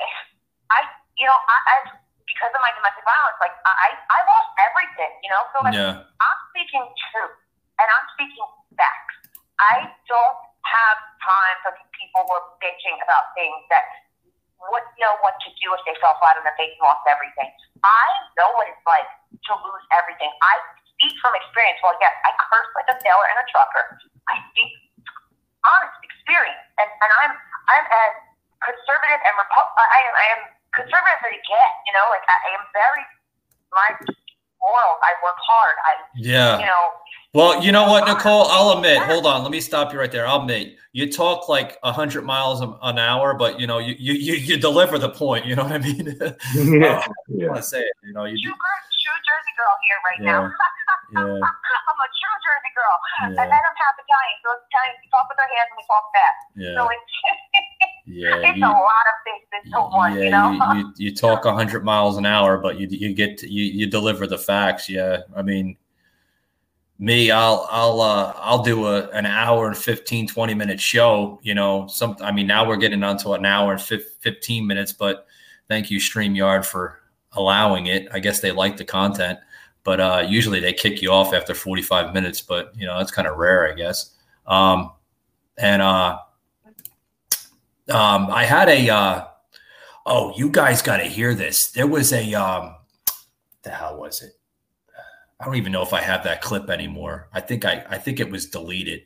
[0.72, 0.86] I,
[1.18, 1.74] you know, I, I
[2.30, 5.42] because of my domestic violence, like, I, I lost everything, you know?
[5.54, 6.04] So, like, Yeah.
[6.04, 7.36] I'm speaking truth,
[7.78, 8.44] and I'm speaking
[8.76, 9.16] facts.
[9.62, 13.86] I don't have time for people who are bitching about things that
[14.58, 17.48] what know what to do if they fell flat on their face and lost everything.
[17.84, 18.06] I
[18.40, 20.32] know what it's like to lose everything.
[20.42, 20.54] I
[20.96, 21.78] speak from experience.
[21.84, 23.84] Well, yes, I curse like a sailor and a trucker.
[24.32, 24.72] I speak
[25.62, 28.12] honest experience, and, and I'm I'm as
[28.64, 30.40] conservative and Repu- I am I am
[30.72, 31.70] conservative as they get.
[31.86, 33.04] You know, like I, I am very
[33.76, 33.88] my
[34.64, 34.98] morals.
[35.04, 35.76] I work hard.
[35.84, 36.58] I Yeah.
[36.58, 36.84] you know.
[37.34, 38.46] Well, you know what, Nicole?
[38.48, 38.98] I'll admit.
[39.02, 40.26] Hold on, let me stop you right there.
[40.26, 44.34] I'll admit you talk like hundred miles an hour, but you know you you you,
[44.34, 45.44] you deliver the point.
[45.44, 46.08] You know what I mean?
[46.22, 47.02] Uh, yeah.
[47.04, 47.92] I want to say it.
[48.04, 48.38] You know you.
[48.40, 50.48] True, true Jersey girl here right Yeah.
[50.48, 50.52] now.
[51.12, 51.20] Yeah.
[51.20, 52.96] I'm a true Jersey girl.
[53.20, 53.26] Yeah.
[53.28, 54.36] And then I'm half Italian.
[54.42, 56.42] So it's Italian, we talk with our hands and we talk fast.
[56.56, 56.74] Yeah.
[56.74, 57.12] So it's,
[58.06, 60.50] Yeah, it's you- a lot of things into one, you know?
[60.74, 63.86] You, you, you talk 100 miles an hour, but you you get to, you you
[63.86, 64.88] deliver the facts.
[64.88, 65.76] Yeah, I mean,
[66.98, 71.38] me, I'll I'll uh, I'll do a an hour and 15 20 minute show.
[71.42, 72.16] You know, some.
[72.20, 75.26] I mean, now we're getting onto an hour and fif- 15 minutes, but
[75.68, 77.00] thank you Streamyard for
[77.32, 78.08] allowing it.
[78.12, 79.38] I guess they like the content,
[79.84, 82.40] but uh, usually they kick you off after 45 minutes.
[82.40, 84.14] But you know, that's kind of rare, I guess.
[84.46, 84.92] Um,
[85.58, 86.18] and uh,
[87.88, 88.88] um, I had a.
[88.88, 89.24] Uh,
[90.06, 91.72] oh, you guys got to hear this.
[91.72, 92.32] There was a.
[92.34, 92.74] Um,
[93.62, 94.35] the hell was it?
[95.38, 97.28] I don't even know if I have that clip anymore.
[97.32, 97.84] I think I.
[97.88, 99.02] I think it was deleted.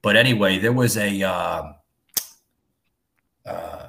[0.00, 1.22] But anyway, there was a.
[1.22, 1.74] Um,
[3.44, 3.88] uh,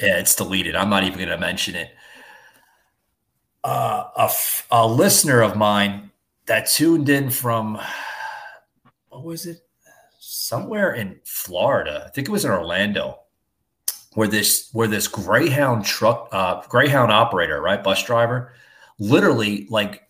[0.00, 0.74] yeah, it's deleted.
[0.74, 1.90] I'm not even going to mention it.
[3.62, 6.10] Uh, a, f- a listener of mine
[6.46, 7.78] that tuned in from
[9.10, 9.60] what was it?
[10.18, 12.04] Somewhere in Florida.
[12.06, 13.20] I think it was in Orlando
[14.14, 18.52] where this where this greyhound truck uh greyhound operator right bus driver
[18.98, 20.02] literally like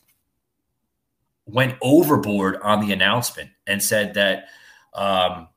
[1.52, 4.46] went overboard on the announcement and said that
[4.94, 5.48] um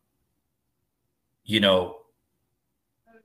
[1.44, 1.98] you know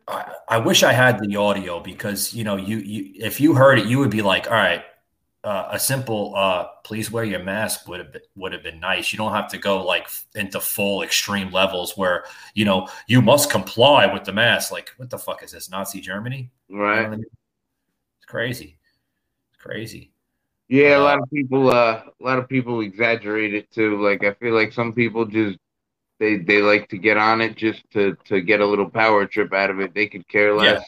[0.06, 3.78] I, I wish I had the audio because you know you you if you heard
[3.78, 4.82] it you would be like all right
[5.44, 9.12] uh, a simple uh please wear your mask would have been, would have been nice.
[9.12, 13.50] You don't have to go like into full extreme levels where you know you must
[13.50, 14.72] comply with the mask.
[14.72, 16.50] Like what the fuck is this Nazi Germany?
[16.68, 17.12] Right.
[17.12, 18.78] It's crazy.
[19.52, 20.12] It's crazy
[20.68, 24.02] Yeah, a lot of people uh a lot of people exaggerate it too.
[24.02, 25.58] Like I feel like some people just
[26.20, 29.52] they they like to get on it just to to get a little power trip
[29.54, 29.94] out of it.
[29.94, 30.84] They could care less.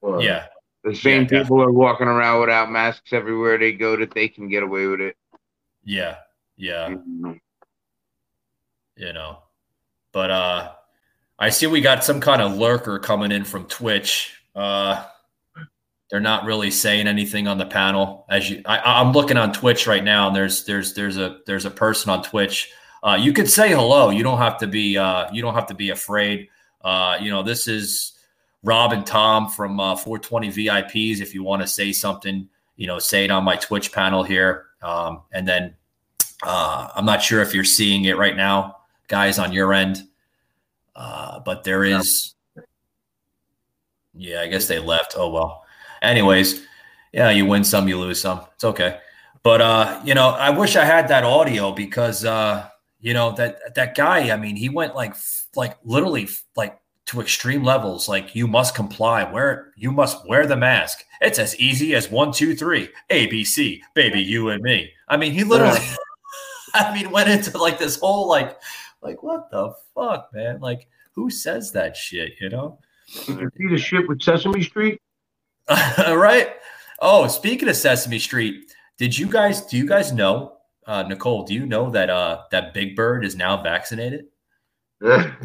[0.00, 0.46] Or yeah
[0.84, 4.48] The same Yeah, people are walking around without masks everywhere they go that they can
[4.48, 5.16] get away with it.
[5.84, 6.16] yeah
[6.56, 7.40] yeah Mhm.
[8.96, 9.38] you know.
[10.12, 10.72] But uh
[11.38, 14.34] I see we got some kind of lurker coming in from Twitch.
[14.54, 15.04] Uh
[16.10, 18.26] they're not really saying anything on the panel.
[18.28, 21.64] As you I, I'm looking on Twitch right now, and there's there's there's a there's
[21.64, 22.70] a person on Twitch.
[23.02, 24.10] Uh you could say hello.
[24.10, 26.48] You don't have to be uh you don't have to be afraid.
[26.86, 28.12] Uh, you know, this is
[28.62, 31.20] Rob and Tom from uh, 420 VIPs.
[31.20, 34.66] If you want to say something, you know, say it on my Twitch panel here.
[34.82, 35.74] Um, and then
[36.44, 38.76] uh, I'm not sure if you're seeing it right now,
[39.08, 40.06] guys, on your end.
[40.94, 42.34] Uh, but there is,
[44.14, 45.14] yeah, I guess they left.
[45.16, 45.65] Oh, well.
[46.02, 46.66] Anyways,
[47.12, 48.40] yeah, you win some, you lose some.
[48.54, 48.98] It's okay.
[49.42, 52.68] But, uh, you know, I wish I had that audio because, uh,
[53.00, 55.14] you know, that, that guy, I mean, he went like,
[55.54, 58.08] like literally like to extreme levels.
[58.08, 61.04] Like you must comply, wear, you must wear the mask.
[61.20, 64.90] It's as easy as one, two, three, ABC, baby, you and me.
[65.08, 65.80] I mean, he literally,
[66.74, 68.58] I mean, went into like this whole like,
[69.00, 70.60] like what the fuck, man?
[70.60, 72.32] Like, who says that shit?
[72.40, 72.78] You know?
[73.28, 75.00] You see the shit with Sesame Street?
[75.98, 76.54] right?
[77.00, 79.62] Oh, speaking of Sesame Street, did you guys?
[79.62, 81.44] Do you guys know, uh, Nicole?
[81.44, 84.26] Do you know that uh, that Big Bird is now vaccinated?
[85.02, 85.32] Yeah,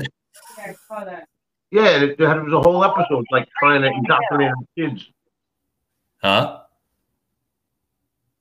[1.71, 5.09] yeah it, it was a whole episode like trying to indoctrinate kids.
[6.23, 6.61] Huh?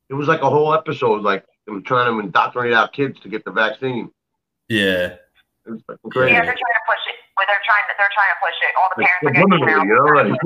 [0.08, 3.44] It was like a whole episode, like them trying to indoctrinate our kids to get
[3.44, 4.10] the vaccine.
[4.68, 5.16] Yeah.
[5.66, 6.32] It was fucking crazy.
[6.32, 7.16] Yeah, they're trying to push it.
[7.36, 8.72] Well, they're trying to they're trying to push it.
[8.76, 10.26] All the Like, parents are getting subliminally, emails.
[10.26, 10.38] you know,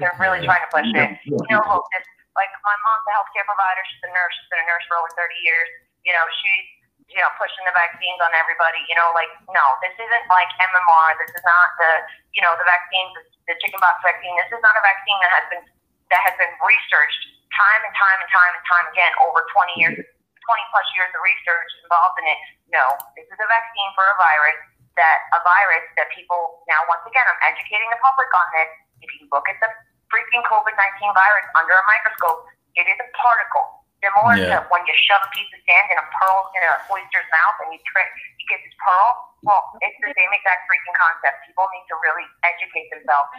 [0.00, 0.16] They're, like- pushing it.
[0.16, 1.10] they're, really trying to push it.
[1.28, 3.82] You know, this, like my mom's a healthcare provider.
[3.92, 4.32] She's a nurse.
[4.34, 5.68] She's been a nurse for over 30 years.
[6.02, 6.66] You know, she's
[7.08, 8.80] you know pushing the vaccines on everybody.
[8.88, 11.08] You know, like no, this isn't like MMR.
[11.20, 11.92] This is not the
[12.32, 13.12] you know the vaccines,
[13.46, 14.34] the chickenpox vaccine.
[14.40, 15.64] This is not a vaccine that has been
[16.12, 17.22] that has been researched
[17.54, 21.22] time and time and time and time again over 20 years, 20 plus years of
[21.22, 22.38] research involved in it.
[22.74, 24.58] No, this is a vaccine for a virus
[24.98, 28.70] that a virus that people now once again I'm educating the public on this.
[29.02, 29.70] If you look at the
[30.12, 32.46] freaking COVID nineteen virus under a microscope,
[32.78, 33.82] it is a particle.
[34.04, 34.60] Similar Yeah.
[34.60, 37.56] to when you shove a piece of sand in a pearl in a oyster's mouth
[37.64, 38.04] and you trick
[38.36, 39.08] you get this pearl.
[39.48, 41.40] Well, it's the same exact freaking concept.
[41.48, 43.32] People need to really educate themselves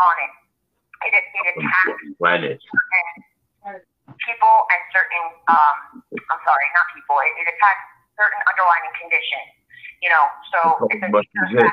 [0.00, 0.32] on it.
[1.08, 2.60] It, it attacks Planet.
[2.60, 3.80] certain
[4.20, 7.16] people and certain um I'm sorry, not people.
[7.24, 7.84] It, it attacks
[8.20, 9.56] certain underlying conditions.
[10.04, 10.58] You know, so
[10.92, 11.72] it's a Must it's be a it.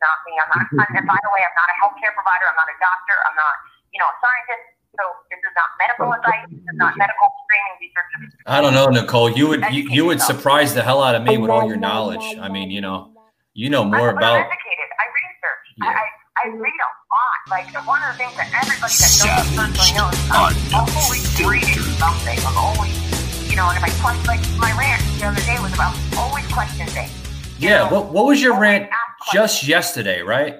[0.00, 0.28] Fact line.
[0.28, 0.32] This is not me.
[0.36, 0.60] I'm not.
[0.60, 0.98] I'm, mm-hmm.
[0.98, 2.44] and by the way, I'm not a healthcare provider.
[2.48, 3.16] I'm not a doctor.
[3.24, 3.54] I'm not,
[3.92, 4.64] you know, a scientist.
[4.96, 6.48] So this is not medical oh, advice.
[6.48, 7.74] This is not medical training.
[7.84, 9.28] These are just I don't know, Nicole.
[9.28, 11.76] You would you, you would surprise the hell out of me oh, with all your
[11.76, 12.24] knowledge.
[12.40, 13.12] I mean, you know,
[13.52, 14.40] you know more I'm about.
[14.40, 14.88] educated.
[14.96, 15.66] I research.
[15.84, 16.04] I, I
[16.36, 17.38] I read a lot.
[17.52, 22.38] Like one of the things that everybody that knows personally knows, I'm always reading something.
[22.40, 22.96] I'm always,
[23.44, 25.96] you you know, and if I question like my rant the other day was about
[26.18, 27.25] always question things.
[27.58, 27.90] Yeah.
[27.90, 28.90] What What was your rant
[29.32, 30.20] just yesterday?
[30.22, 30.56] Right.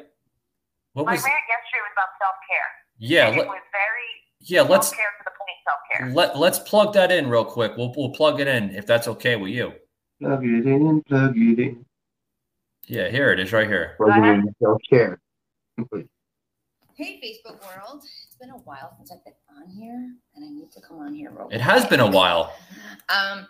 [0.94, 1.22] What My was?
[1.24, 2.68] rant yesterday was about self care.
[2.99, 3.26] Yeah.
[3.28, 4.03] and Let, it was very
[4.40, 4.62] yeah.
[4.62, 6.14] Let's self care to the point self care.
[6.14, 7.76] let Let's plug that in real quick.
[7.76, 9.72] We'll We'll plug it in if that's okay with you.
[10.20, 11.84] Plug it in, plug it in.
[12.86, 13.09] Yeah.
[13.11, 13.94] Here it is, right here.
[13.99, 15.20] Plug it in, self care.
[16.94, 18.03] Hey, Facebook world.
[18.03, 21.12] It's been a while since I've been on here, and I need to come on
[21.14, 21.57] here real quick.
[21.57, 22.55] It has been a while.
[23.11, 23.47] Um,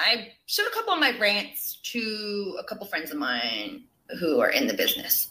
[0.00, 3.84] I showed a couple of my rants to a couple friends of mine
[4.18, 5.28] who are in the business,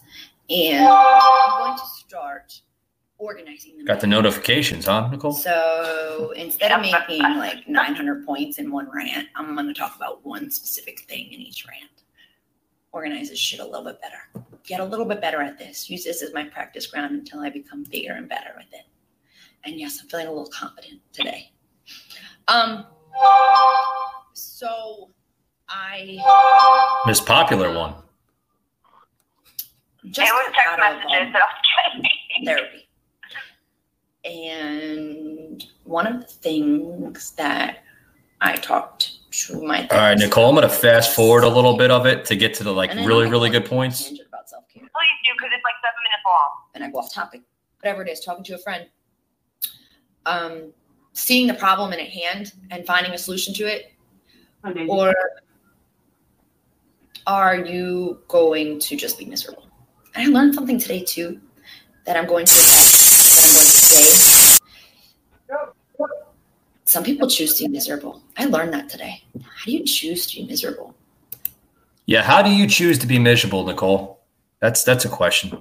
[0.48, 2.60] and I'm going to start
[3.18, 3.86] organizing them.
[3.86, 5.32] Got the notifications, huh, Nicole?
[5.32, 10.24] So instead of making like 900 points in one rant, I'm going to talk about
[10.24, 11.90] one specific thing in each rant.
[12.92, 14.46] Organize this shit a little bit better.
[14.64, 15.90] Get a little bit better at this.
[15.90, 18.86] Use this as my practice ground until I become bigger and better with it.
[19.64, 21.50] And yes, I'm feeling a little confident today.
[22.48, 22.86] Um.
[24.40, 25.10] So
[25.68, 26.18] I
[27.06, 27.94] Miss Popular one.
[30.06, 32.46] just it was text messages um, that I was getting.
[32.46, 32.88] therapy.
[34.24, 37.84] And one of the things that
[38.40, 40.48] I talked to my All right, Nicole.
[40.48, 43.26] I'm gonna fast forward a little bit of it to get to the like really
[43.26, 44.10] I'll really good points.
[44.10, 44.82] about self-care.
[44.82, 46.50] Please do because it's like seven minutes long.
[46.74, 47.42] and I go off topic,
[47.80, 48.86] whatever it is, talking to a friend,
[50.26, 50.72] um,
[51.12, 53.89] seeing the problem in at hand and finding a solution to it,
[54.88, 55.14] or
[57.26, 59.66] are you going to just be miserable?
[60.14, 61.40] And I learned something today too
[62.06, 64.56] that I'm going to that I'm going to say.
[66.84, 68.20] Some people choose to be miserable.
[68.36, 69.22] I learned that today.
[69.42, 70.94] How do you choose to be miserable?
[72.06, 72.22] Yeah.
[72.22, 74.18] How do you choose to be miserable, Nicole?
[74.60, 75.50] That's that's a question.
[75.50, 75.60] That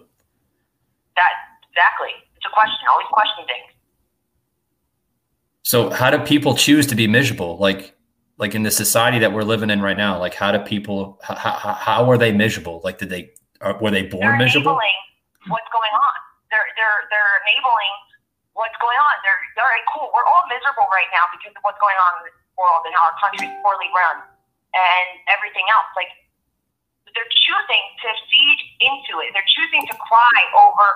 [1.69, 2.09] exactly.
[2.35, 2.87] It's a question.
[2.89, 3.73] Always question things.
[5.61, 7.57] So how do people choose to be miserable?
[7.57, 7.95] Like
[8.39, 11.35] like in the society that we're living in right now, like how do people how,
[11.35, 12.81] how, how are they miserable?
[12.83, 14.79] Like did they are, were they born They're miserable?
[14.79, 14.97] enabling
[15.51, 16.15] what's going on.
[16.47, 17.93] They're they're they're enabling
[18.55, 19.13] what's going on.
[19.27, 20.07] They're all right, cool.
[20.15, 23.11] We're all miserable right now because of what's going on in this world and how
[23.11, 24.23] our country's poorly run
[24.71, 25.91] and everything else.
[25.99, 26.09] Like
[27.11, 29.35] they're choosing to feed into it.
[29.35, 30.87] They're choosing to cry over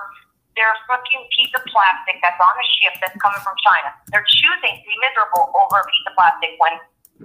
[0.56, 3.90] their fucking piece of plastic that's on a ship that's coming from China.
[4.14, 6.78] They're choosing to be miserable over a piece of plastic when,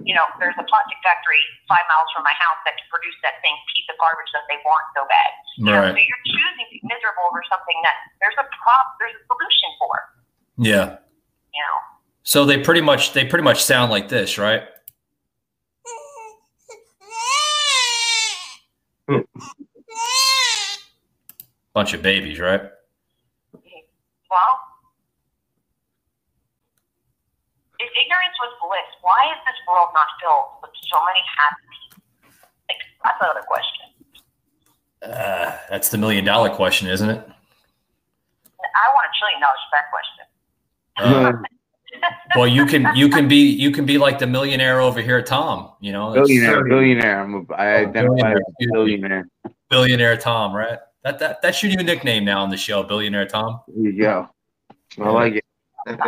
[0.06, 3.42] you know, there's a plastic factory five miles from my house that can produce that
[3.42, 5.30] same piece of garbage that they want so bad.
[5.58, 5.92] You know, Right.
[5.92, 9.70] so you're choosing to be miserable over something that there's a prop, there's a solution
[9.82, 9.94] for.
[10.62, 10.86] Yeah.
[11.52, 11.78] You know,
[12.22, 14.62] So they pretty much they pretty much sound like this, right?
[21.74, 22.62] Bunch of babies, right?
[24.30, 24.60] well,
[27.80, 32.04] if ignorance was bliss, why is this world not filled with so many happy people?
[32.68, 33.84] Like, that's another question.
[35.00, 37.20] Uh, that's the million dollar question, isn't it?
[38.60, 40.24] I want a trillion dollars for that question.
[41.00, 41.32] Uh,
[42.36, 45.72] well, you can you can be you can be like the millionaire over here, Tom.
[45.80, 47.20] You know, Billionaire, billionaire.
[47.22, 49.26] I'm a, I identify as a billionaire.
[49.70, 50.78] billionaire Tom, right?
[51.02, 53.60] That that that's your new nickname now on the show, billionaire Tom.
[53.68, 54.28] There you go.
[55.00, 55.44] I like it.
[55.86, 55.98] if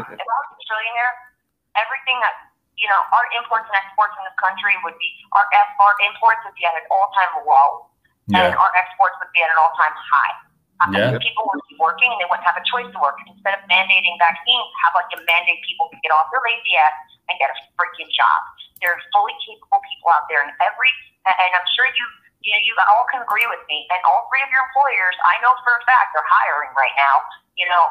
[1.74, 2.34] I was a trillionaire, everything that
[2.76, 6.56] you know, our imports and exports in this country would be our our imports would
[6.56, 7.86] be at an all time low,
[8.32, 10.34] and our exports would be at an all time high.
[10.82, 11.18] Uh, Yeah.
[11.22, 13.14] People would be working and they wouldn't have a choice to work.
[13.28, 16.96] Instead of mandating vaccines, have like you mandate people to get off their lazy ass
[17.30, 18.38] and get a freaking job.
[18.82, 20.90] There are fully capable people out there, and every
[21.22, 22.06] and I'm sure you
[22.42, 23.86] you know, you all can agree with me.
[23.94, 27.22] And all three of your employers, I know for a fact, are hiring right now.
[27.57, 27.84] You know,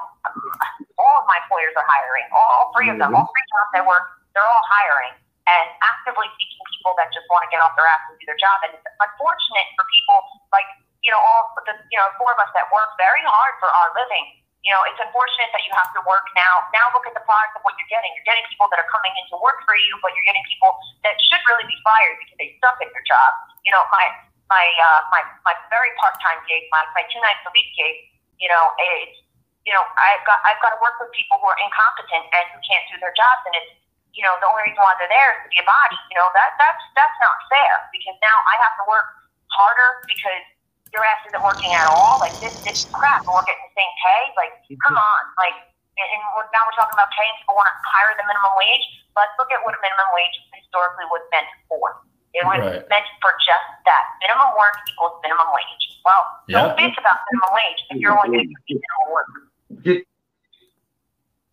[0.97, 2.25] all of my employers are hiring.
[2.33, 5.13] All three of them, all three jobs I work, they're all hiring
[5.49, 8.37] and actively seeking people that just want to get off their ass and do their
[8.37, 8.61] job.
[8.65, 10.17] And it's unfortunate for people
[10.53, 10.67] like
[11.01, 13.89] you know all the you know four of us that work very hard for our
[13.97, 14.37] living.
[14.61, 16.69] You know, it's unfortunate that you have to work now.
[16.69, 18.13] Now look at the product of what you're getting.
[18.13, 20.77] You're getting people that are coming in to work for you, but you're getting people
[21.01, 23.31] that should really be fired because they suck at their job.
[23.65, 24.05] You know, my
[24.53, 28.13] my uh, my my very part time gig, my my two nights a week gig.
[28.37, 28.69] You know,
[29.01, 29.17] it's
[29.65, 32.59] you know I've got I've got to work with people who are incompetent and who
[32.65, 33.71] can't do their jobs, and it's
[34.15, 35.97] you know the only reason why they're there is to be a body.
[36.11, 39.07] You know that that's that's not fair because now I have to work
[39.53, 40.43] harder because
[40.91, 42.19] your ass isn't working at all.
[42.19, 44.21] Like this this crap, and we're getting the same pay.
[44.35, 44.51] Like
[44.83, 45.55] come on, like
[45.99, 48.85] and, and we're, now we're talking about paying people want to higher the minimum wage.
[49.15, 51.99] Let's look at what minimum wage historically was meant for.
[52.31, 52.79] It was Right.
[52.87, 54.03] meant for just that.
[54.23, 55.83] Minimum work equals minimum wage.
[56.07, 56.79] Well, don't Yeah.
[56.79, 59.27] bitch about minimum wage if you're only going to be minimum work.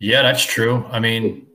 [0.00, 0.84] Yeah, that's true.
[0.90, 1.46] I mean,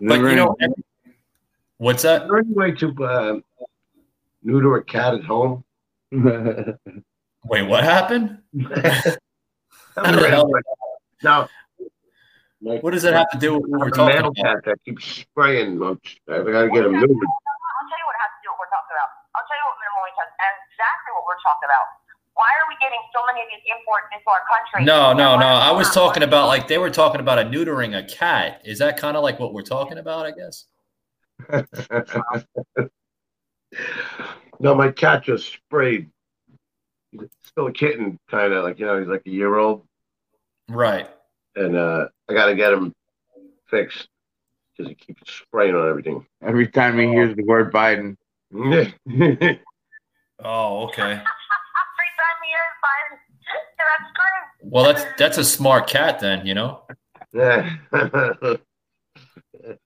[0.00, 0.56] But you know,
[1.78, 2.22] what's that?
[2.22, 3.34] Is there any way to uh,
[4.42, 5.62] neuter a cat at home?
[6.10, 8.38] Wait, what happened?
[9.94, 10.50] How the hell-
[11.22, 11.48] No.
[12.62, 14.36] What does that have to do with what we're A talking male about?
[14.42, 15.78] cat that keeps spraying.
[15.78, 16.18] much.
[16.30, 17.10] I gotta get him neutered.
[17.10, 19.10] I'll tell you what has to do with what we're talking about.
[19.34, 21.86] I'll tell you what minimum wage has, and exactly what we're talking about.
[22.34, 24.84] Why are we getting so many of these imports into our country?
[24.86, 25.46] No, no, no.
[25.46, 28.62] I was talking about like they were talking about a neutering a cat.
[28.64, 30.26] Is that kind of like what we're talking about?
[30.26, 30.64] I guess.
[34.60, 36.10] no, my cat just sprayed.
[37.10, 39.82] He's still a kitten, kind of like you know, he's like a year old,
[40.68, 41.08] Right.
[41.56, 42.94] and uh, I got to get him
[43.70, 44.08] fixed
[44.76, 46.24] because he keeps spraying on everything.
[46.42, 48.16] Every time he hears the word Biden.
[50.44, 51.02] Oh, okay.
[51.02, 53.14] Every time he hears Biden,
[53.78, 54.46] that's screwed.
[54.62, 56.46] Well, that's that's a smart cat then.
[56.46, 56.82] You know.
[57.32, 57.76] Yeah.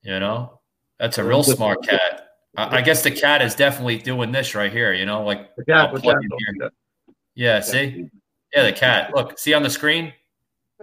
[0.02, 0.60] You know,
[0.98, 2.28] that's a real smart cat.
[2.56, 4.94] I, I guess the cat is definitely doing this right here.
[4.94, 6.14] You know, like cat, the cat.
[6.58, 6.70] here.
[7.34, 7.60] Yeah.
[7.60, 8.08] See.
[8.54, 9.12] Yeah, the cat.
[9.14, 10.14] Look, see on the screen.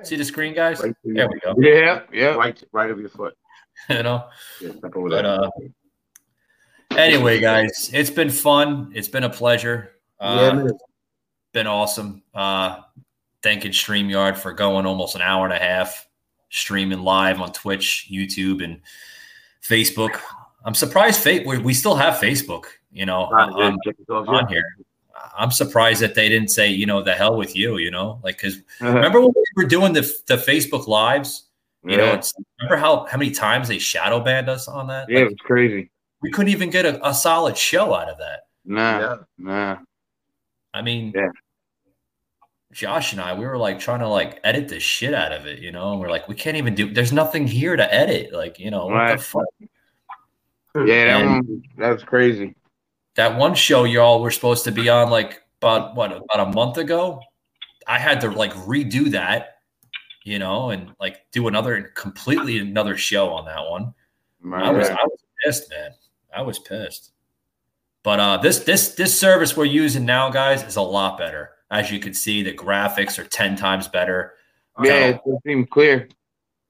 [0.04, 0.80] See the screen, guys.
[0.80, 1.56] There we go.
[1.58, 2.36] Yeah, yeah.
[2.36, 3.36] Right, right of your foot.
[3.90, 4.28] You know.
[4.62, 5.50] Yeah, But uh,
[6.92, 8.92] anyway, guys, it's been fun.
[8.94, 9.92] It's been a pleasure.
[10.22, 10.72] Yeah, Uh, man.
[11.54, 12.22] been awesome.
[12.36, 12.82] Uh,
[13.44, 16.08] thanking StreamYard for going almost an hour and a half
[16.50, 18.80] streaming live on Twitch, YouTube, and
[19.62, 20.20] Facebook.
[20.66, 24.28] I'm surprised fa- we, we still have Facebook, you know, Right, on, check it out,
[24.28, 24.64] on here.
[25.38, 28.38] I'm surprised that they didn't say, you know, the hell with you, you know, like,
[28.40, 31.50] cause remember when we were doing the, the Facebook lives,
[31.84, 32.14] you know, Yeah.
[32.14, 35.08] it's, remember how, how many times they shadow banned us on that?
[35.10, 35.90] Yeah, it was crazy.
[36.22, 38.42] we couldn't even get a, a solid show out of that.
[38.66, 39.16] Nah, Yeah.
[39.38, 39.78] nah.
[40.74, 41.28] I mean, Yeah.
[42.74, 45.60] Josh and I, we were like trying to like edit the shit out of it,
[45.60, 45.92] you know.
[45.92, 46.92] And we're like, we can't even do.
[46.92, 48.86] There's nothing here to edit, like you know.
[48.86, 49.18] What Right.
[49.18, 49.46] the fuck?
[50.76, 52.56] Yeah, that one that was crazy.
[53.16, 56.78] That one show y'all were supposed to be on like about what about a month
[56.78, 57.22] ago.
[57.88, 59.58] I had to like redo that,
[60.24, 63.94] you know, and like do another completely another show on that one.
[64.52, 65.92] I was I was pissed, man.
[66.36, 67.12] I was pissed.
[68.02, 71.52] But uh this this this service we're using now, guys, is a lot better.
[71.74, 74.36] As you can see, the graphics are 10 times better.
[74.84, 76.08] Yeah, it doesn't seem clear.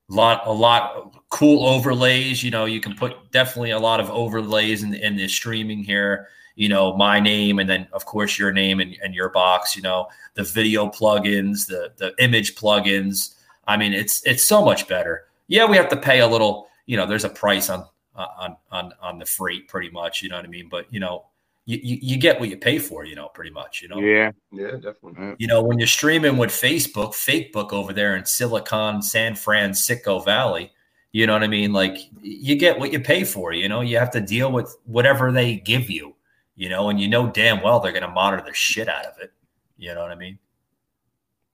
[0.09, 4.83] lot a lot cool overlays you know you can put definitely a lot of overlays
[4.83, 8.79] in, in the streaming here you know my name and then of course your name
[8.79, 13.35] and, and your box you know the video plugins the the image plugins
[13.65, 16.97] i mean it's it's so much better yeah we have to pay a little you
[16.97, 17.85] know there's a price on
[18.15, 21.25] on on on the freight pretty much you know what i mean but you know
[21.65, 24.31] you, you, you get what you pay for you know pretty much you know Yeah.
[24.51, 25.35] Yeah, definitely.
[25.39, 30.71] you know, when you're streaming with Facebook, Facebook over there in Silicon, San Francisco Valley,
[31.11, 31.73] you know what I mean?
[31.73, 35.31] Like you get what you pay for, you know, you have to deal with whatever
[35.31, 36.15] they give you,
[36.55, 39.13] you know, and you know damn well they're going to monitor the shit out of
[39.21, 39.31] it.
[39.77, 40.37] You know what I mean?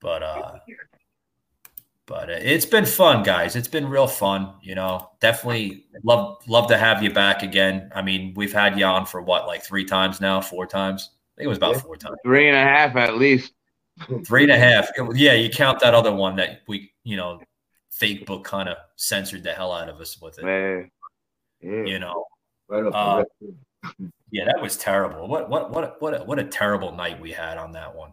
[0.00, 0.58] But, uh,
[2.10, 3.54] but uh, it's been fun, guys.
[3.54, 4.54] It's been real fun.
[4.62, 7.88] You know, definitely love love to have you back again.
[7.94, 11.10] I mean, we've had you on for what, like three times now, four times.
[11.12, 12.16] I think it was about four times.
[12.24, 13.52] Three and a half at least.
[14.26, 14.90] Three and a half.
[15.14, 17.40] Yeah, you count that other one that we, you know,
[17.90, 20.44] fake book kind of censored the hell out of us with it.
[20.44, 20.90] Man.
[21.60, 21.84] Yeah.
[21.84, 22.24] You know,
[22.68, 23.24] Right Uh,
[24.32, 25.28] yeah, that was terrible.
[25.28, 28.12] What, what, what, what, a, what a terrible night we had on that one.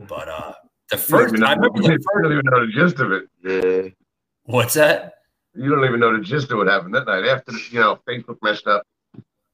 [0.00, 0.54] But uh
[0.90, 2.32] the You don't first, even know- I remember you the don't first.
[2.32, 3.24] even know the gist of it.
[3.42, 3.90] Yeah.
[4.44, 5.14] What's that?
[5.54, 7.26] You don't even know the gist of what happened that night.
[7.26, 8.82] After you know, Facebook messed up,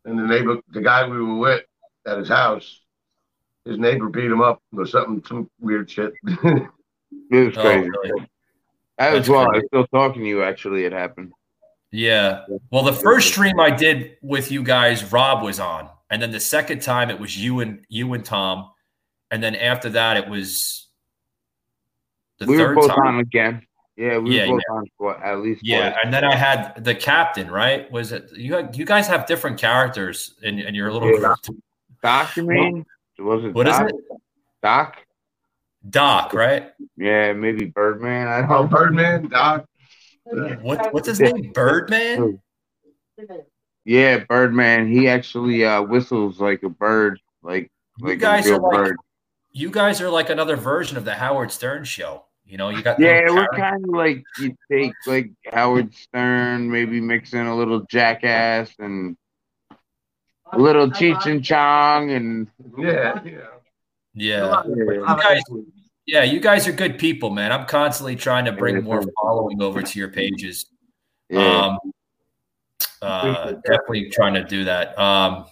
[0.04, 1.62] and the neighbor, the guy we were with
[2.06, 2.80] at his house,
[3.64, 6.12] his neighbor beat him up or something, some weird shit.
[7.30, 7.88] It was Oh, crazy.
[7.88, 8.26] really?
[8.98, 9.40] That was That's well.
[9.42, 9.60] I crazy.
[9.72, 10.42] was still talking to you.
[10.42, 11.32] Actually, it happened.
[11.92, 12.44] Yeah.
[12.70, 16.40] Well, the first stream I did with you guys, Rob was on, and then the
[16.40, 18.70] second time it was you and you and Tom,
[19.30, 20.85] and then after that it was
[22.38, 23.06] the we were both time.
[23.06, 23.62] on again.
[23.96, 25.62] Yeah, we Yeah, were both on for at least.
[25.64, 26.00] Yeah, twice.
[26.04, 27.50] and then I had the captain.
[27.50, 27.90] Right?
[27.90, 28.54] Was it you?
[28.54, 31.34] had- You guys have different characters in, in your little Yeah.
[31.46, 31.60] group.
[32.02, 32.84] Doc, you mean?
[33.18, 33.88] Was it What is Doc?
[33.88, 33.94] it?
[34.62, 34.96] Doc?
[35.88, 36.72] Doc, right?
[36.96, 38.26] Yeah, maybe Birdman.
[38.28, 38.68] I don't oh, know.
[38.68, 39.64] Birdman, Doc.
[40.60, 41.52] What what's his name?
[41.52, 42.40] Birdman.
[43.84, 44.88] Yeah, Birdman.
[44.88, 48.72] He actually uh, whistles like a bird, like You like guys a are real like
[48.72, 48.96] bird.
[49.52, 52.24] you guys are like another version of the Howard Stern show.
[52.46, 56.70] You know, you got Yeah, little we're kind of like you take like Howard Stern,
[56.70, 59.16] maybe mix in a little Jackass and
[60.52, 63.32] a little Cheech and Chong, and Yeah, yeah.
[64.14, 64.62] yeah.
[64.64, 65.42] You guys,
[66.06, 67.50] yeah, you guys are good people, man.
[67.50, 70.66] I'm constantly trying to bring more following over to your pages.
[71.28, 71.66] Yeah.
[71.66, 71.78] Um,
[73.02, 74.96] uh, definitely trying to do that.
[74.98, 75.46] Um,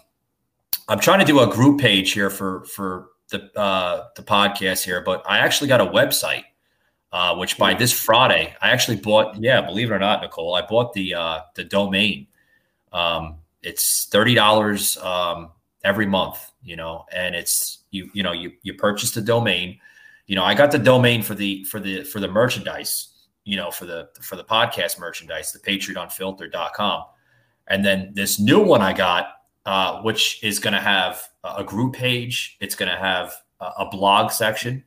[0.88, 5.00] I'm trying to do a group page here for for the uh, the podcast here,
[5.00, 6.44] but I actually got a website,
[7.14, 9.36] uh, which by this Friday I actually bought.
[9.40, 12.26] Yeah, believe it or not, Nicole, I bought the uh, the domain.
[12.92, 15.52] Um, it's thirty dollars um,
[15.84, 19.78] every month, you know, and it's you you know you you purchase the domain.
[20.26, 23.10] You know, I got the domain for the for the for the merchandise,
[23.44, 27.04] you know, for the for the podcast merchandise, the patriotunfiltered.com.
[27.68, 29.36] And then this new one I got,
[29.66, 32.56] uh, which is going to have a group page.
[32.60, 34.82] It's going to have a blog section.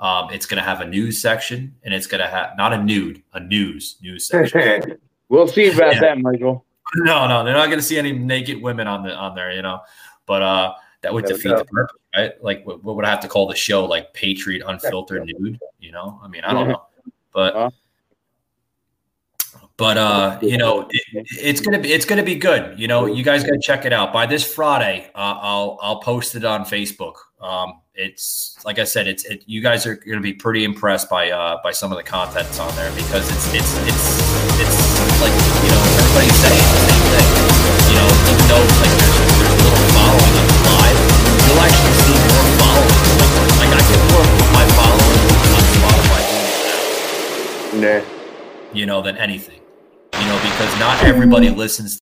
[0.00, 2.82] Um, it's going to have a news section, and it's going to have not a
[2.82, 4.96] nude, a news news section.
[5.28, 6.00] we'll see about Yeah.
[6.00, 6.64] that, Michael.
[6.96, 9.62] no, no, they're not going to see any naked women on the on there, you
[9.62, 9.80] know.
[10.26, 12.32] But uh, that would No defeat the purpose, right?
[12.42, 13.84] Like, what, what would I have to call the show?
[13.84, 15.58] Like Patriot Unfiltered Nude?
[15.80, 16.20] You know?
[16.22, 16.82] I mean, I don't know,
[17.32, 17.72] but
[19.76, 22.78] but uh, you know, it, it's gonna be it's gonna be good.
[22.78, 25.10] You know, you guys got to check it out by this Friday.
[25.14, 27.14] Uh, I'll I'll post it on Facebook.
[27.40, 31.30] Um, it's like I said, it's it, you guys are gonna be pretty impressed by
[31.30, 34.06] uh by some of the content that's on there because it's it's it's
[34.58, 34.78] it's
[35.22, 35.30] like
[35.62, 37.28] you know everybody's saying the same thing.
[37.90, 40.98] You know, even though like there's there's a little following on the live,
[41.46, 42.98] you'll actually see more following.
[43.62, 45.22] Like I get more of my following
[45.54, 46.22] on Spotify
[47.78, 48.02] Nah.
[48.74, 49.60] you know, than anything.
[50.18, 51.96] You know, because not everybody listens